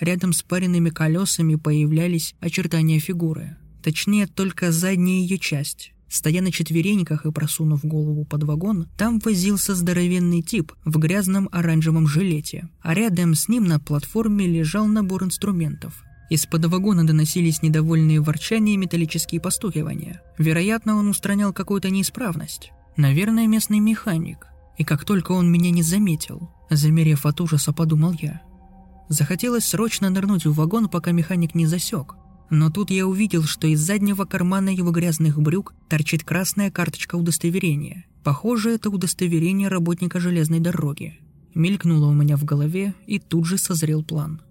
[0.00, 3.56] Рядом с паренными колесами появлялись очертания фигуры.
[3.82, 5.92] Точнее, только задняя ее часть.
[6.10, 12.08] Стоя на четвереньках и просунув голову под вагон, там возился здоровенный тип в грязном оранжевом
[12.08, 16.02] жилете, а рядом с ним на платформе лежал набор инструментов.
[16.28, 20.20] Из-под вагона доносились недовольные ворчания и металлические постукивания.
[20.36, 22.72] Вероятно, он устранял какую-то неисправность.
[22.96, 24.48] Наверное, местный механик.
[24.78, 28.42] И как только он меня не заметил, замерев от ужаса, подумал я.
[29.08, 32.16] Захотелось срочно нырнуть в вагон, пока механик не засек.
[32.50, 38.06] Но тут я увидел, что из заднего кармана его грязных брюк торчит красная карточка удостоверения.
[38.24, 41.18] Похоже, это удостоверение работника железной дороги.
[41.54, 44.42] Мелькнуло у меня в голове, и тут же созрел план.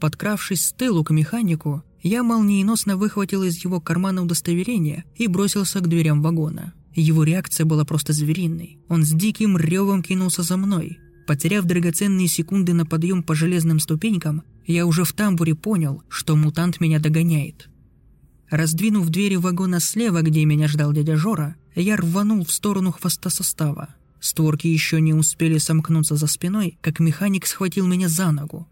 [0.00, 5.88] Подкравшись с тылу к механику, я молниеносно выхватил из его кармана удостоверение и бросился к
[5.88, 6.72] дверям вагона.
[6.94, 8.78] Его реакция была просто звериной.
[8.88, 10.98] Он с диким ревом кинулся за мной,
[11.30, 16.80] Потеряв драгоценные секунды на подъем по железным ступенькам, я уже в тамбуре понял, что мутант
[16.80, 17.68] меня догоняет.
[18.50, 23.94] Раздвинув двери вагона слева, где меня ждал дядя Жора, я рванул в сторону хвоста состава.
[24.20, 28.68] Створки еще не успели сомкнуться за спиной, как механик схватил меня за ногу.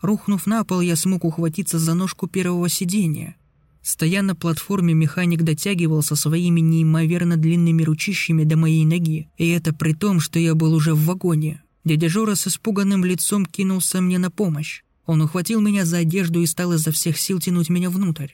[0.00, 3.36] Рухнув на пол, я смог ухватиться за ножку первого сидения.
[3.82, 9.92] Стоя на платформе, механик дотягивался своими неимоверно длинными ручищами до моей ноги, и это при
[9.92, 11.62] том, что я был уже в вагоне.
[11.84, 14.82] Дядя Жора с испуганным лицом кинулся мне на помощь.
[15.06, 18.32] Он ухватил меня за одежду и стал изо всех сил тянуть меня внутрь.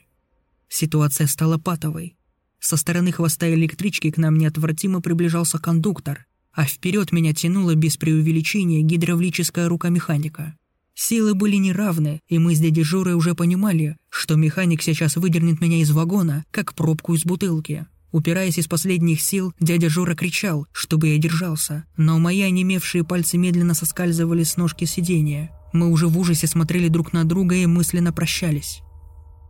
[0.68, 2.16] Ситуация стала патовой.
[2.60, 8.82] Со стороны хвоста электрички к нам неотвратимо приближался кондуктор, а вперед меня тянула без преувеличения
[8.82, 10.56] гидравлическая рука механика.
[10.94, 15.78] Силы были неравны, и мы с дядей Жорой уже понимали, что механик сейчас выдернет меня
[15.80, 17.86] из вагона, как пробку из бутылки.
[18.10, 23.74] Упираясь из последних сил, дядя Жора кричал, чтобы я держался, но мои онемевшие пальцы медленно
[23.74, 25.50] соскальзывали с ножки сиденья.
[25.74, 28.80] Мы уже в ужасе смотрели друг на друга и мысленно прощались.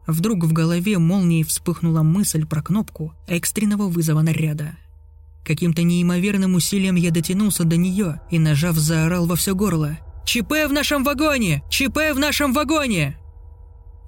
[0.09, 4.77] Вдруг в голове молнией вспыхнула мысль про кнопку экстренного вызова наряда.
[5.45, 9.99] Каким-то неимоверным усилием я дотянулся до нее и, нажав, заорал во все горло.
[10.27, 11.63] «ЧП в нашем вагоне!
[11.71, 13.19] ЧП в нашем вагоне!»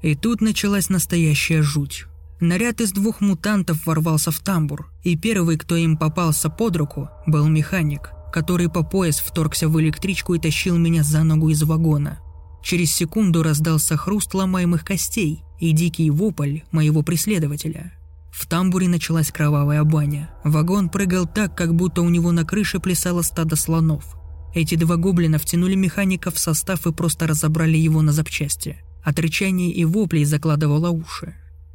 [0.02, 2.06] И тут началась настоящая жуть.
[2.40, 7.46] Наряд из двух мутантов ворвался в тамбур, и первый, кто им попался под руку, был
[7.48, 12.18] механик, который по пояс вторгся в электричку и тащил меня за ногу из вагона.
[12.62, 17.92] Через секунду раздался хруст ломаемых костей и дикий вопль моего преследователя.
[18.32, 20.30] В тамбуре началась кровавая баня.
[20.42, 24.16] Вагон прыгал так, как будто у него на крыше плясало стадо слонов.
[24.54, 28.78] Эти два гоблина втянули механика в состав и просто разобрали его на запчасти.
[29.04, 31.34] От рычания и воплей закладывало уши.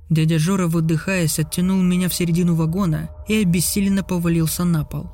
[0.09, 5.09] Дядя Жора, выдыхаясь, оттянул меня в середину вагона и обессиленно повалился на пол.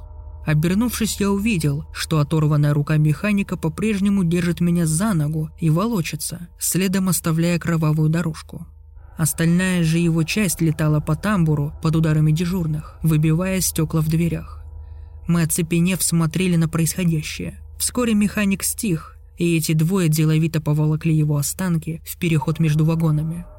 [0.46, 7.10] Обернувшись, я увидел, что оторванная рука механика по-прежнему держит меня за ногу и волочится, следом
[7.10, 8.68] оставляя кровавую дорожку.
[9.18, 14.64] Остальная же его часть летала по тамбуру под ударами дежурных, выбивая стекла в дверях.
[15.28, 17.60] Мы, оцепенев, смотрели на происходящее.
[17.78, 23.46] Вскоре механик стих, и эти двое деловито поволокли его останки в переход между вагонами–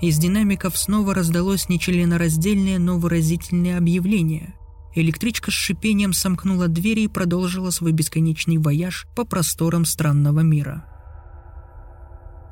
[0.00, 4.54] из динамиков снова раздалось нечленораздельное, но выразительное объявление.
[4.94, 10.86] Электричка с шипением сомкнула двери и продолжила свой бесконечный вояж по просторам странного мира.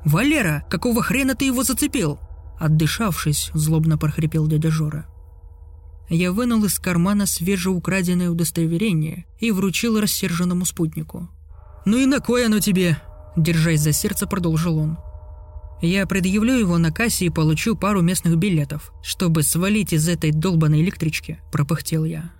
[0.05, 2.19] «Валера, какого хрена ты его зацепил?»
[2.59, 5.07] Отдышавшись, злобно прохрипел дядя Жора.
[6.07, 11.29] Я вынул из кармана свежеукраденное удостоверение и вручил рассерженному спутнику.
[11.85, 12.97] «Ну и на кой оно тебе?»
[13.35, 14.97] Держась за сердце, продолжил он.
[15.85, 20.81] Я предъявлю его на кассе и получу пару местных билетов, чтобы свалить из этой долбанной
[20.81, 22.31] электрички»,– пропыхтел я.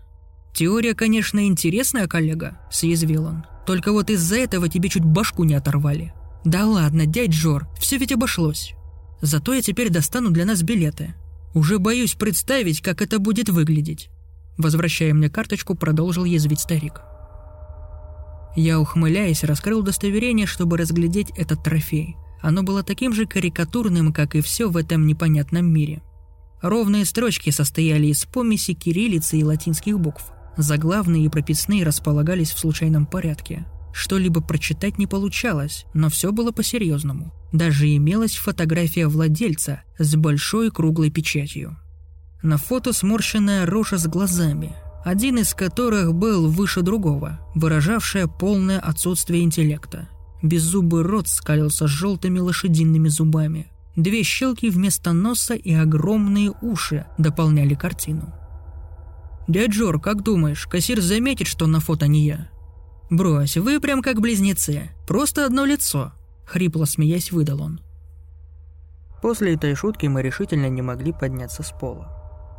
[0.56, 3.46] «Теория, конечно, интересная, коллега»,– съязвил он.
[3.68, 6.12] «Только вот из-за этого тебе чуть башку не оторвали».
[6.44, 8.74] «Да ладно, дядь Жор, все ведь обошлось.
[9.22, 11.14] Зато я теперь достану для нас билеты.
[11.54, 14.10] Уже боюсь представить, как это будет выглядеть».
[14.58, 17.02] Возвращая мне карточку, продолжил язвить старик.
[18.56, 24.42] Я, ухмыляясь, раскрыл удостоверение, чтобы разглядеть этот трофей– оно было таким же карикатурным, как и
[24.42, 26.02] все в этом непонятном мире.
[26.62, 30.32] Ровные строчки состояли из помеси кириллицы и латинских букв.
[30.58, 33.66] Заглавные и прописные располагались в случайном порядке.
[33.94, 37.34] Что-либо прочитать не получалось, но все было по-серьезному.
[37.52, 41.78] Даже имелась фотография владельца с большой круглой печатью.
[42.42, 44.76] На фото сморщенная рожа с глазами,
[45.06, 50.10] один из которых был выше другого, выражавшая полное отсутствие интеллекта.
[50.42, 53.72] Беззубый рот скалился желтыми лошадиными зубами.
[53.96, 58.34] Две щелки вместо носа и огромные уши дополняли картину.
[59.48, 62.50] «Дядь Жор, как думаешь, кассир заметит, что на фото не я?»
[63.10, 64.90] «Брось, вы прям как близнецы.
[65.08, 66.14] Просто одно лицо»,—
[66.46, 67.80] хрипло смеясь выдал он.
[69.22, 72.12] После этой шутки мы решительно не могли подняться с пола.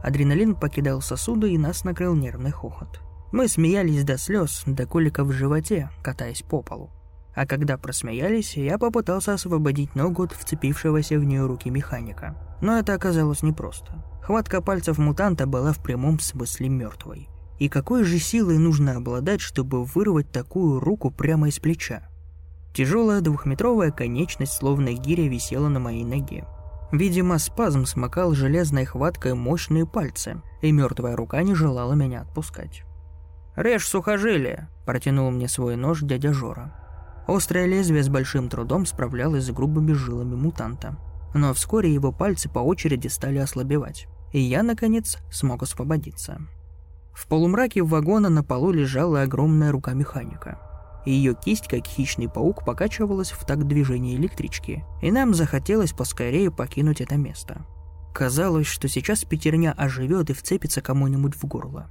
[0.03, 3.01] Адреналин покидал сосуды и нас накрыл нервный хохот.
[3.33, 6.91] Мы смеялись до слез, до коликов в животе, катаясь по полу.
[7.37, 12.35] А когда просмеялись, я попытался освободить ногу от вцепившегося в нее руки механика.
[12.63, 14.03] Но это оказалось непросто.
[14.23, 17.29] Хватка пальцев мутанта была в прямом смысле мертвой.
[17.59, 22.09] И какой же силой нужно обладать, чтобы вырвать такую руку прямо из плеча?
[22.75, 26.47] Тяжелая двухметровая конечность, словно гиря, висела на моей ноге.
[26.91, 32.83] Видимо, спазм смыкал железной хваткой мощные пальцы, и мертвая рука не желала меня отпускать.
[33.57, 36.86] «Режь сухожилие!»– протянул мне свой нож дядя Жора.
[37.27, 40.97] Острое лезвие с большим трудом справлялось с грубыми жилами мутанта.
[41.35, 46.41] Но вскоре его пальцы по очереди стали ослабевать, и я, наконец, смог освободиться.
[47.13, 50.61] В полумраке вагона на полу лежала огромная рука механика.
[51.05, 57.01] Ее кисть, как хищный паук, покачивалась в такт движения электрички, и нам захотелось поскорее покинуть
[57.01, 57.65] это место.
[58.15, 61.91] Казалось, что сейчас пятерня оживет и вцепится кому-нибудь в горло.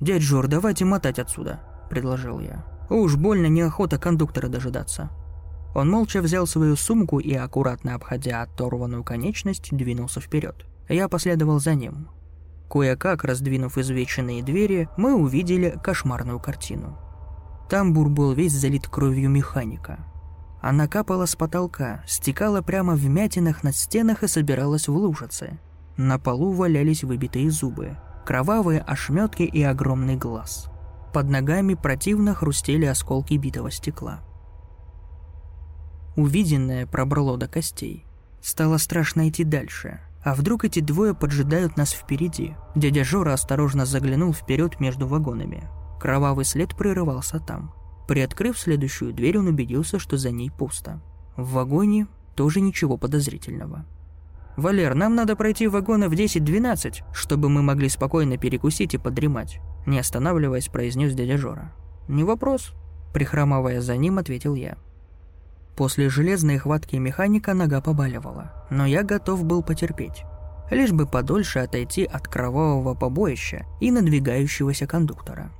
[0.00, 2.77] «Дядь Жор, давайте мотать отсюда»,— предложил я.
[2.90, 5.10] «Уж больно неохота кондуктора дожидаться».
[5.74, 10.66] Он молча взял свою сумку и, аккуратно обходя оторванную конечность, двинулся вперед.
[10.88, 12.08] Я последовал за ним.
[12.70, 16.98] Кое-как, раздвинув извеченные двери, мы увидели кошмарную картину.
[17.68, 19.98] Тамбур был весь залит кровью механика.
[20.60, 25.58] Она капала с потолка, стекала прямо в мятинах на стенах и собиралась в лужице.
[25.96, 30.70] На полу валялись выбитые зубы, кровавые ошметки и огромный глаз.
[31.12, 34.20] Под ногами противно хрустели осколки битого стекла.
[36.16, 38.04] Увиденное пробрало до костей.
[38.42, 42.54] Стало страшно идти дальше– а вдруг эти двое поджидают нас впереди?
[42.74, 45.68] Дядя Жора осторожно заглянул вперед между вагонами.
[46.00, 47.72] Кровавый след прерывался там.
[48.06, 51.00] Приоткрыв следующую дверь, он убедился, что за ней пусто.
[51.36, 53.84] В вагоне тоже ничего подозрительного.
[54.56, 59.98] «Валер, нам надо пройти вагоны в 10-12, чтобы мы могли спокойно перекусить и подремать», не
[59.98, 61.72] останавливаясь, произнес дядя Жора.
[62.06, 62.74] «Не вопрос»,
[63.12, 64.76] прихрамывая за ним, ответил я.
[65.76, 70.24] После железной хватки механика нога побаливала, но я готов был потерпеть.
[70.70, 75.50] Лишь бы подольше отойти от кровавого побоища и надвигающегося кондуктора.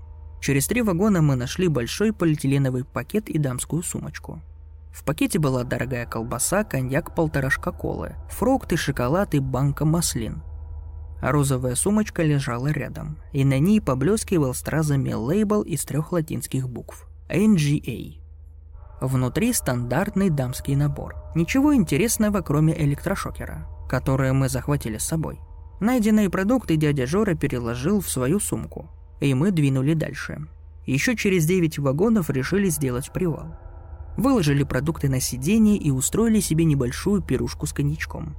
[0.41, 4.41] Через три вагона мы нашли большой полиэтиленовый пакет и дамскую сумочку.
[4.93, 10.43] В пакете была дорогая колбаса, коньяк, полторашка колы, фрукты, шоколад и банка маслин.
[11.21, 18.19] Розовая сумочка лежала рядом, и на ней поблескивал стразами лейбл из трех латинских букв– NGA–
[19.01, 21.14] Внутри стандартный дамский набор.
[21.37, 25.39] Ничего интересного, кроме электрошокера, который мы захватили с собой.
[25.79, 28.91] Найденные продукты дядя Жора переложил в свою сумку,
[29.21, 30.49] и мы двинули дальше.
[30.85, 33.55] Еще через 9 вагонов решили сделать привал.
[34.16, 38.37] Выложили продукты на сиденье и устроили себе небольшую пирушку с коньячком.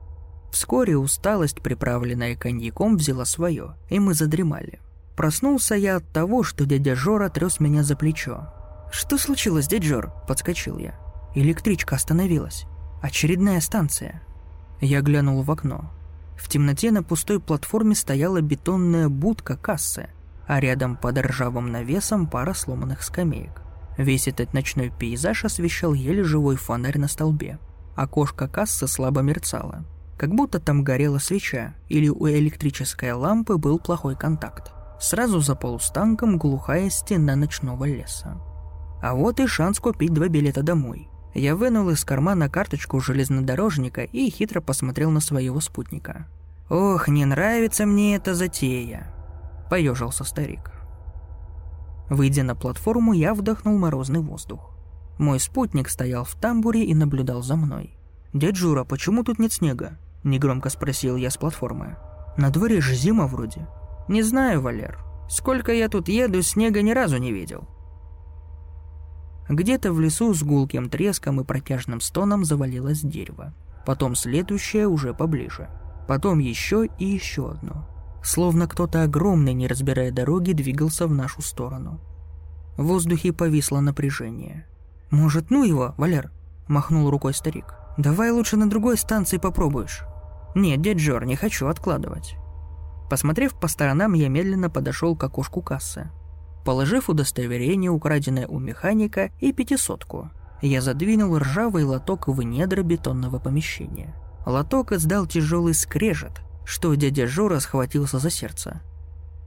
[0.51, 4.79] Вскоре усталость, приправленная коньяком, взяла свое, и мы задремали.
[5.15, 8.47] Проснулся я от того, что дядя Жора трес меня за плечо,
[8.91, 10.95] «Что случилось, дядь Жор?»– подскочил я.
[11.35, 12.65] Электричка остановилась.
[13.01, 14.21] Очередная станция.
[14.81, 15.91] Я глянул в окно.
[16.35, 20.09] В темноте на пустой платформе стояла бетонная будка кассы,
[20.47, 23.61] а рядом под ржавым навесом пара сломанных скамеек.
[23.97, 27.59] Весь этот ночной пейзаж освещал еле живой фонарь на столбе.
[27.95, 29.85] Окошко кассы слабо мерцало.
[30.19, 34.73] Как будто там горела свеча, или у электрической лампы был плохой контакт.
[34.99, 38.37] Сразу за полустанком глухая стена ночного леса.
[39.01, 41.07] А вот и шанс купить два билета домой.
[41.33, 46.27] Я вынул из кармана карточку железнодорожника и хитро посмотрел на своего спутника.
[46.69, 49.13] «Ох, не нравится мне эта затея»,–
[49.69, 50.73] поежился старик.
[52.09, 54.75] Выйдя на платформу, я вдохнул морозный воздух.
[55.17, 57.95] Мой спутник стоял в тамбуре и наблюдал за мной.
[58.33, 61.97] «Дядь Жура, почему тут нет снега?»– негромко спросил я с платформы.
[62.37, 63.67] «На дворе же зима вроде».
[64.07, 64.99] «Не знаю, Валер.
[65.29, 67.67] Сколько я тут еду, снега ни разу не видел»,
[69.49, 73.53] где-то в лесу с гулким треском и протяжным стоном завалилось дерево.
[73.83, 75.69] Потом следующее уже поближе.
[76.07, 77.87] Потом еще и еще одно.
[78.23, 81.99] Словно кто-то огромный, не разбирая дороги, двигался в нашу сторону.
[82.77, 84.67] В воздухе повисло напряжение.
[85.09, 86.31] «Может, ну его, Валер?»–
[86.67, 87.73] махнул рукой старик.
[87.99, 90.03] «Давай лучше на другой станции попробуешь».
[90.55, 92.37] «Нет, дядь Жор, не хочу откладывать».
[93.09, 96.09] Посмотрев по сторонам, я медленно подошел к окошку кассы.
[96.63, 100.29] Положив удостоверение, украденное у механика, и пятисотку,
[100.61, 104.15] я задвинул ржавый лоток в недра бетонного помещения.
[104.45, 108.79] Лоток издал тяжелый скрежет, что дядя Жора схватился за сердце.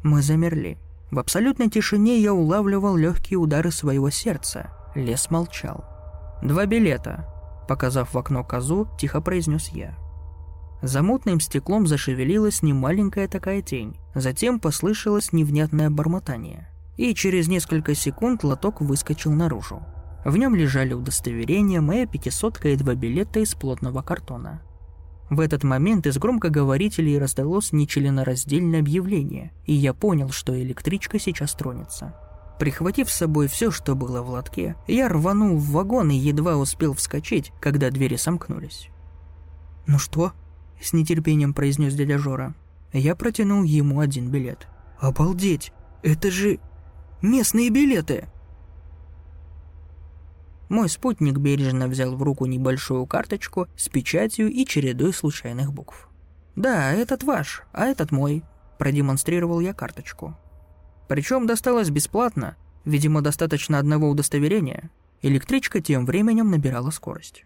[0.02, 0.76] Мы замерли.
[1.10, 4.70] В абсолютной тишине я улавливал легкие удары своего сердца.
[4.94, 5.86] Лес молчал.
[6.42, 7.31] «Два билета»,—
[7.68, 9.96] показав в окно козу, тихо произнес я.
[10.82, 13.96] За мутным стеклом зашевелилась немаленькая такая тень.
[14.14, 16.68] Затем послышалось невнятное бормотание.
[16.96, 19.82] И через несколько секунд лоток выскочил наружу.
[20.24, 24.60] В нем лежали удостоверения, моя пятисотка и два билета из плотного картона.
[25.30, 32.14] В этот момент из громкоговорителей раздалось нечленораздельное объявление, и я понял, что электричка сейчас тронется.
[32.62, 36.94] Прихватив с собой все, что было в лотке, я рванул в вагон и едва успел
[36.94, 38.88] вскочить, когда двери сомкнулись.
[39.88, 40.30] «Ну что?»–
[40.80, 42.54] с нетерпением произнес дядя Жора.
[42.92, 44.68] Я протянул ему один билет.
[45.00, 45.72] «Обалдеть!
[46.04, 46.60] Это же
[47.20, 48.28] местные билеты!»
[50.68, 56.08] Мой спутник бережно взял в руку небольшую карточку с печатью и чередой случайных букв.
[56.54, 58.44] «Да, этот ваш, а этот мой»,–
[58.78, 60.36] продемонстрировал я карточку.
[61.08, 64.90] Причем досталось бесплатно, видимо, достаточно одного удостоверения.
[65.22, 67.44] Электричка тем временем набирала скорость.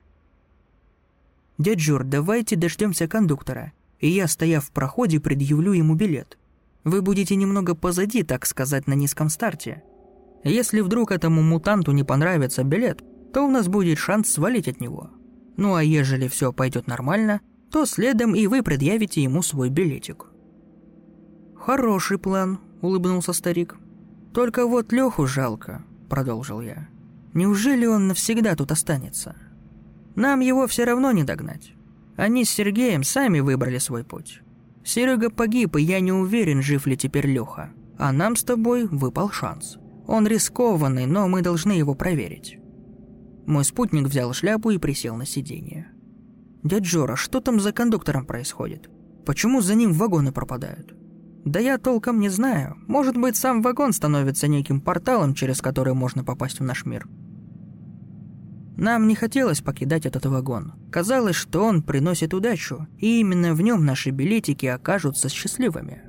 [1.59, 6.39] «Дядь Жур, давайте дождемся кондуктора, и я, стояв в проходе, предъявлю ему билет.
[6.85, 9.83] Вы будете немного позади, так сказать, на низком старте.
[10.45, 13.03] Если вдруг этому мутанту не понравится билет,
[13.33, 15.11] то у нас будет шанс свалить от него.
[15.57, 17.41] Ну а ежели все пойдет нормально,
[17.71, 20.27] то следом и вы предъявите ему свой билетик.
[21.57, 23.77] Хороший план, улыбнулся старик.
[24.33, 26.89] Только вот Леху жалко, продолжил я.
[27.35, 29.37] Неужели он навсегда тут останется?
[30.15, 31.73] Нам его все равно не догнать.
[32.17, 34.41] Они с Сергеем сами выбрали свой путь.
[34.85, 37.71] Серега погиб, и я не уверен, жив ли теперь Леха.
[37.99, 39.79] А нам с тобой выпал шанс.
[40.07, 42.59] Он рискованный, но мы должны его проверить.
[43.47, 45.89] Мой спутник взял шляпу и присел на сиденье.
[46.63, 48.91] «Дядь Жора, что там за кондуктором происходит?
[49.25, 50.96] Почему за ним вагоны пропадают?»
[51.47, 52.77] «Да я толком не знаю.
[52.87, 57.09] Может быть, сам вагон становится неким порталом, через который можно попасть в наш мир».
[58.77, 60.75] Нам не хотелось покидать этот вагон.
[60.93, 66.03] Казалось, что он приносит удачу, и именно в нем наши билетики окажутся счастливыми.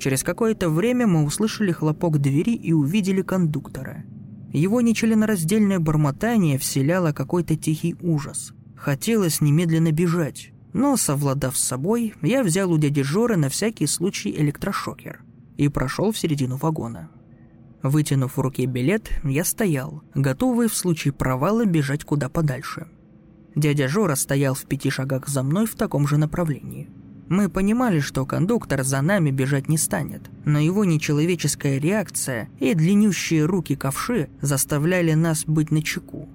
[0.00, 4.04] Через какое-то время мы услышали хлопок двери и увидели кондуктора–
[4.52, 8.52] его нечленораздельное бормотание вселяло какой-то тихий ужас.
[8.76, 14.30] Хотелось немедленно бежать, но, совладав с собой, я взял у дяди Жоры на всякий случай
[14.30, 15.22] электрошокер
[15.56, 17.10] и прошел в середину вагона.
[17.82, 22.86] Вытянув в руке билет, я стоял, готовый в случае провала бежать куда подальше.
[23.54, 26.88] Дядя Жора стоял в пяти шагах за мной в таком же направлении–
[27.32, 33.46] мы понимали, что кондуктор за нами бежать не станет, но его нечеловеческая реакция и длиннющие
[33.46, 36.28] руки ковши заставляли нас быть начеку.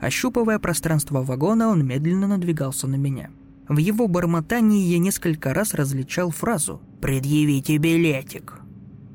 [0.00, 3.30] Ощупывая пространство вагона, он медленно надвигался на меня.
[3.68, 8.60] В его бормотании я несколько раз различал фразу «Предъявите билетик».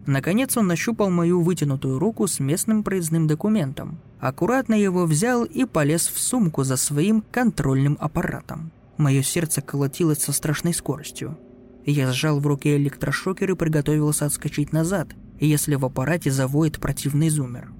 [0.05, 6.07] Наконец он нащупал мою вытянутую руку с местным проездным документом, аккуратно его взял и полез
[6.07, 8.71] в сумку за своим контрольным аппаратом.
[8.97, 11.37] Мое сердце колотилось со страшной скоростью.
[11.85, 17.71] Я сжал в руке электрошокер и приготовился отскочить назад, если в аппарате завоет противный зумер.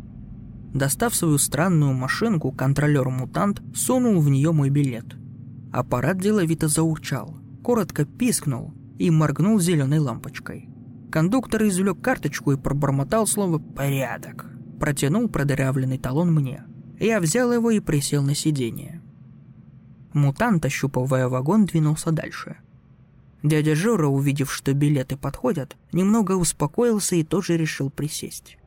[0.73, 5.17] Достав свою странную машинку, контролер-мутант сунул в нее мой билет.
[5.71, 10.69] Аппарат деловито заурчал, коротко пискнул и моргнул зеленой лампочкой.
[11.11, 14.47] Кондуктор извлек карточку и пробормотал слово «порядок».
[14.79, 16.63] Протянул продырявленный талон мне.
[16.99, 19.01] Я взял его и присел на сиденье.
[20.13, 22.57] Мутант, ощупывая вагон, двинулся дальше.
[23.43, 28.57] Дядя Жора, увидев, что билеты подходят, немного успокоился и тоже решил присесть.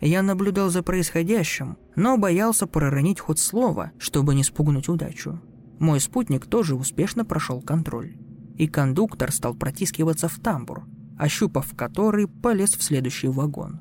[0.00, 5.40] Я наблюдал за происходящим, но боялся проронить хоть слово, чтобы не спугнуть удачу.
[5.78, 8.16] Мой спутник тоже успешно прошел контроль.
[8.56, 10.86] И кондуктор стал протискиваться в тамбур,
[11.18, 13.80] ощупав который, полез в следующий вагон.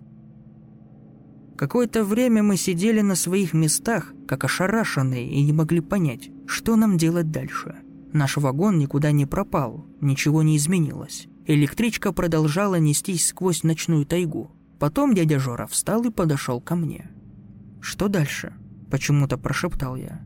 [1.55, 6.97] Какое-то время мы сидели на своих местах, как ошарашенные, и не могли понять, что нам
[6.97, 7.75] делать дальше.
[8.11, 11.27] Наш вагон никуда не пропал, ничего не изменилось.
[11.45, 14.51] Электричка продолжала нестись сквозь ночную тайгу.
[14.79, 17.09] Потом дядя Жора встал и подошел ко мне.
[17.81, 18.53] «Что дальше?»–
[18.91, 20.21] почему-то прошептал я.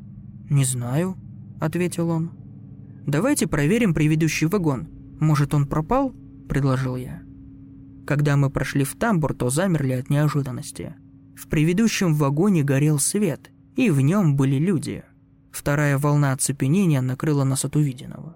[0.49, 1.17] «Не знаю»,–
[1.59, 2.31] ответил он.
[3.05, 4.87] «Давайте проверим предыдущий вагон.
[5.19, 6.13] Может, он пропал?»–
[6.49, 7.21] предложил я.
[8.05, 10.95] Когда мы прошли в тамбур, то замерли от неожиданности–
[11.37, 15.03] В предыдущем вагоне горел свет, и в нем были люди.
[15.51, 18.35] Вторая волна оцепенения накрыла нас от увиденного.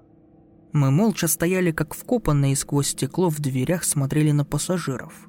[0.71, 5.27] Мы молча стояли как вкопанные сквозь стекло в дверях смотрели на пассажиров.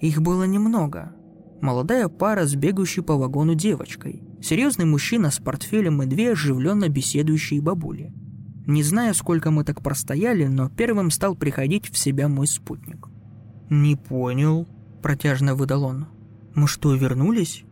[0.00, 1.14] Их было немного.
[1.60, 7.62] Молодая пара с бегущей по вагону девочкой, серьезный мужчина с портфелем и две оживленно беседующие
[7.62, 8.12] бабули.
[8.66, 13.08] Не знаю, сколько мы так простояли, но первым стал приходить в себя мой спутник.
[13.70, 14.68] «Не понял»,–
[15.02, 16.06] протяжно выдал он.
[16.54, 17.64] «Мы что, вернулись?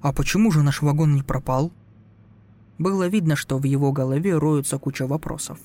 [0.00, 1.72] А почему же наш вагон не пропал?»
[2.78, 5.58] Было видно, что в его голове роются куча вопросов.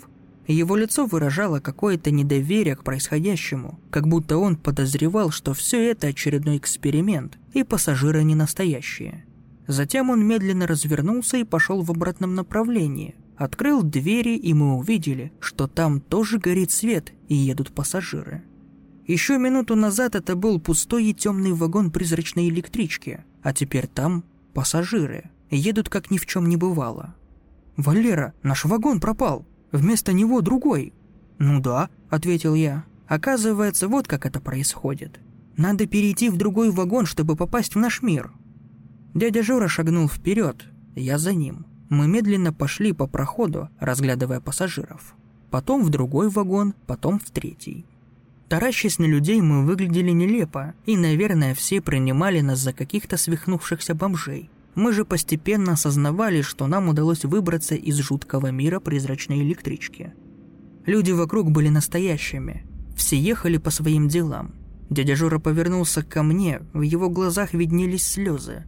[0.47, 6.57] Его лицо выражало какое-то недоверие к происходящему, как будто он подозревал, что все это очередной
[6.57, 9.25] эксперимент, и пассажиры не настоящие.
[9.69, 13.13] Затем он медленно развернулся и пошел в обратном направлении.
[13.37, 18.41] Открыл двери, и мы увидели, что там тоже горит свет, и едут пассажиры.
[19.05, 24.23] Еще минуту назад это был пустой и темный вагон призрачной электрички, а теперь там
[24.55, 25.29] пассажиры.
[25.51, 27.13] Едут как ни в чем не бывало.
[27.77, 30.93] «Валера, наш вагон пропал!» Вместо него другой».
[31.37, 32.85] «Ну да»,— ответил я.
[33.07, 35.19] «Оказывается, вот как это происходит.
[35.57, 38.31] Надо перейти в другой вагон, чтобы попасть в наш мир».
[39.13, 41.65] Дядя Жора шагнул вперед, я за ним.
[41.89, 45.15] Мы медленно пошли по проходу, разглядывая пассажиров.
[45.49, 47.85] Потом в другой вагон, потом в третий.
[48.47, 54.49] Таращась на людей, мы выглядели нелепо, и, наверное, все принимали нас за каких-то свихнувшихся бомжей.
[54.75, 60.13] Мы же постепенно осознавали, что нам удалось выбраться из жуткого мира призрачной электрички.
[60.85, 62.65] Люди вокруг были настоящими.
[62.95, 64.53] Все ехали по своим делам.
[64.89, 68.65] Дядя Жора повернулся ко мне, в его глазах виднелись слезы.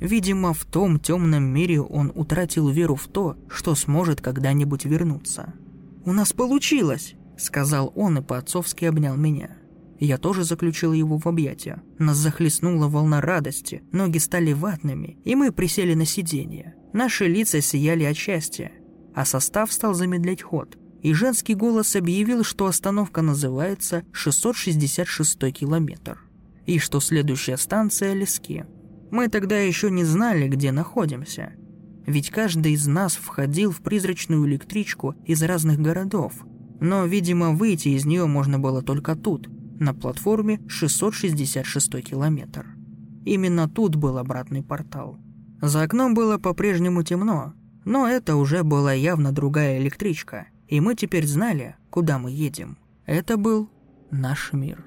[0.00, 5.52] Видимо, в том темном мире он утратил веру в то, что сможет когда-нибудь вернуться.
[6.04, 9.50] «У нас получилось!»– сказал он и по-отцовски обнял меня.
[9.98, 11.82] Я тоже заключил его в объятия.
[11.98, 16.74] Нас захлестнула волна радости, ноги стали ватными, и мы присели на сиденье.
[16.94, 18.72] Наши лица сияли от счастья,
[19.14, 20.78] а состав стал замедлять ход.
[21.02, 26.18] И женский голос объявил, что остановка называется 666 километр,
[26.64, 28.64] и что следующая станция Лески.
[29.10, 31.52] Мы тогда еще не знали, где находимся.
[32.06, 36.32] Ведь каждый из нас входил в призрачную электричку из разных городов,
[36.80, 39.48] но, видимо, выйти из нее можно было только тут–
[39.80, 42.66] на платформе 666 километр.
[43.24, 45.18] Именно тут был обратный портал.
[45.60, 47.54] За окном было по-прежнему темно,
[47.84, 52.78] но это уже была явно другая электричка, и мы теперь знали, куда мы едем.
[53.06, 53.68] Это был
[54.10, 54.84] наш мир.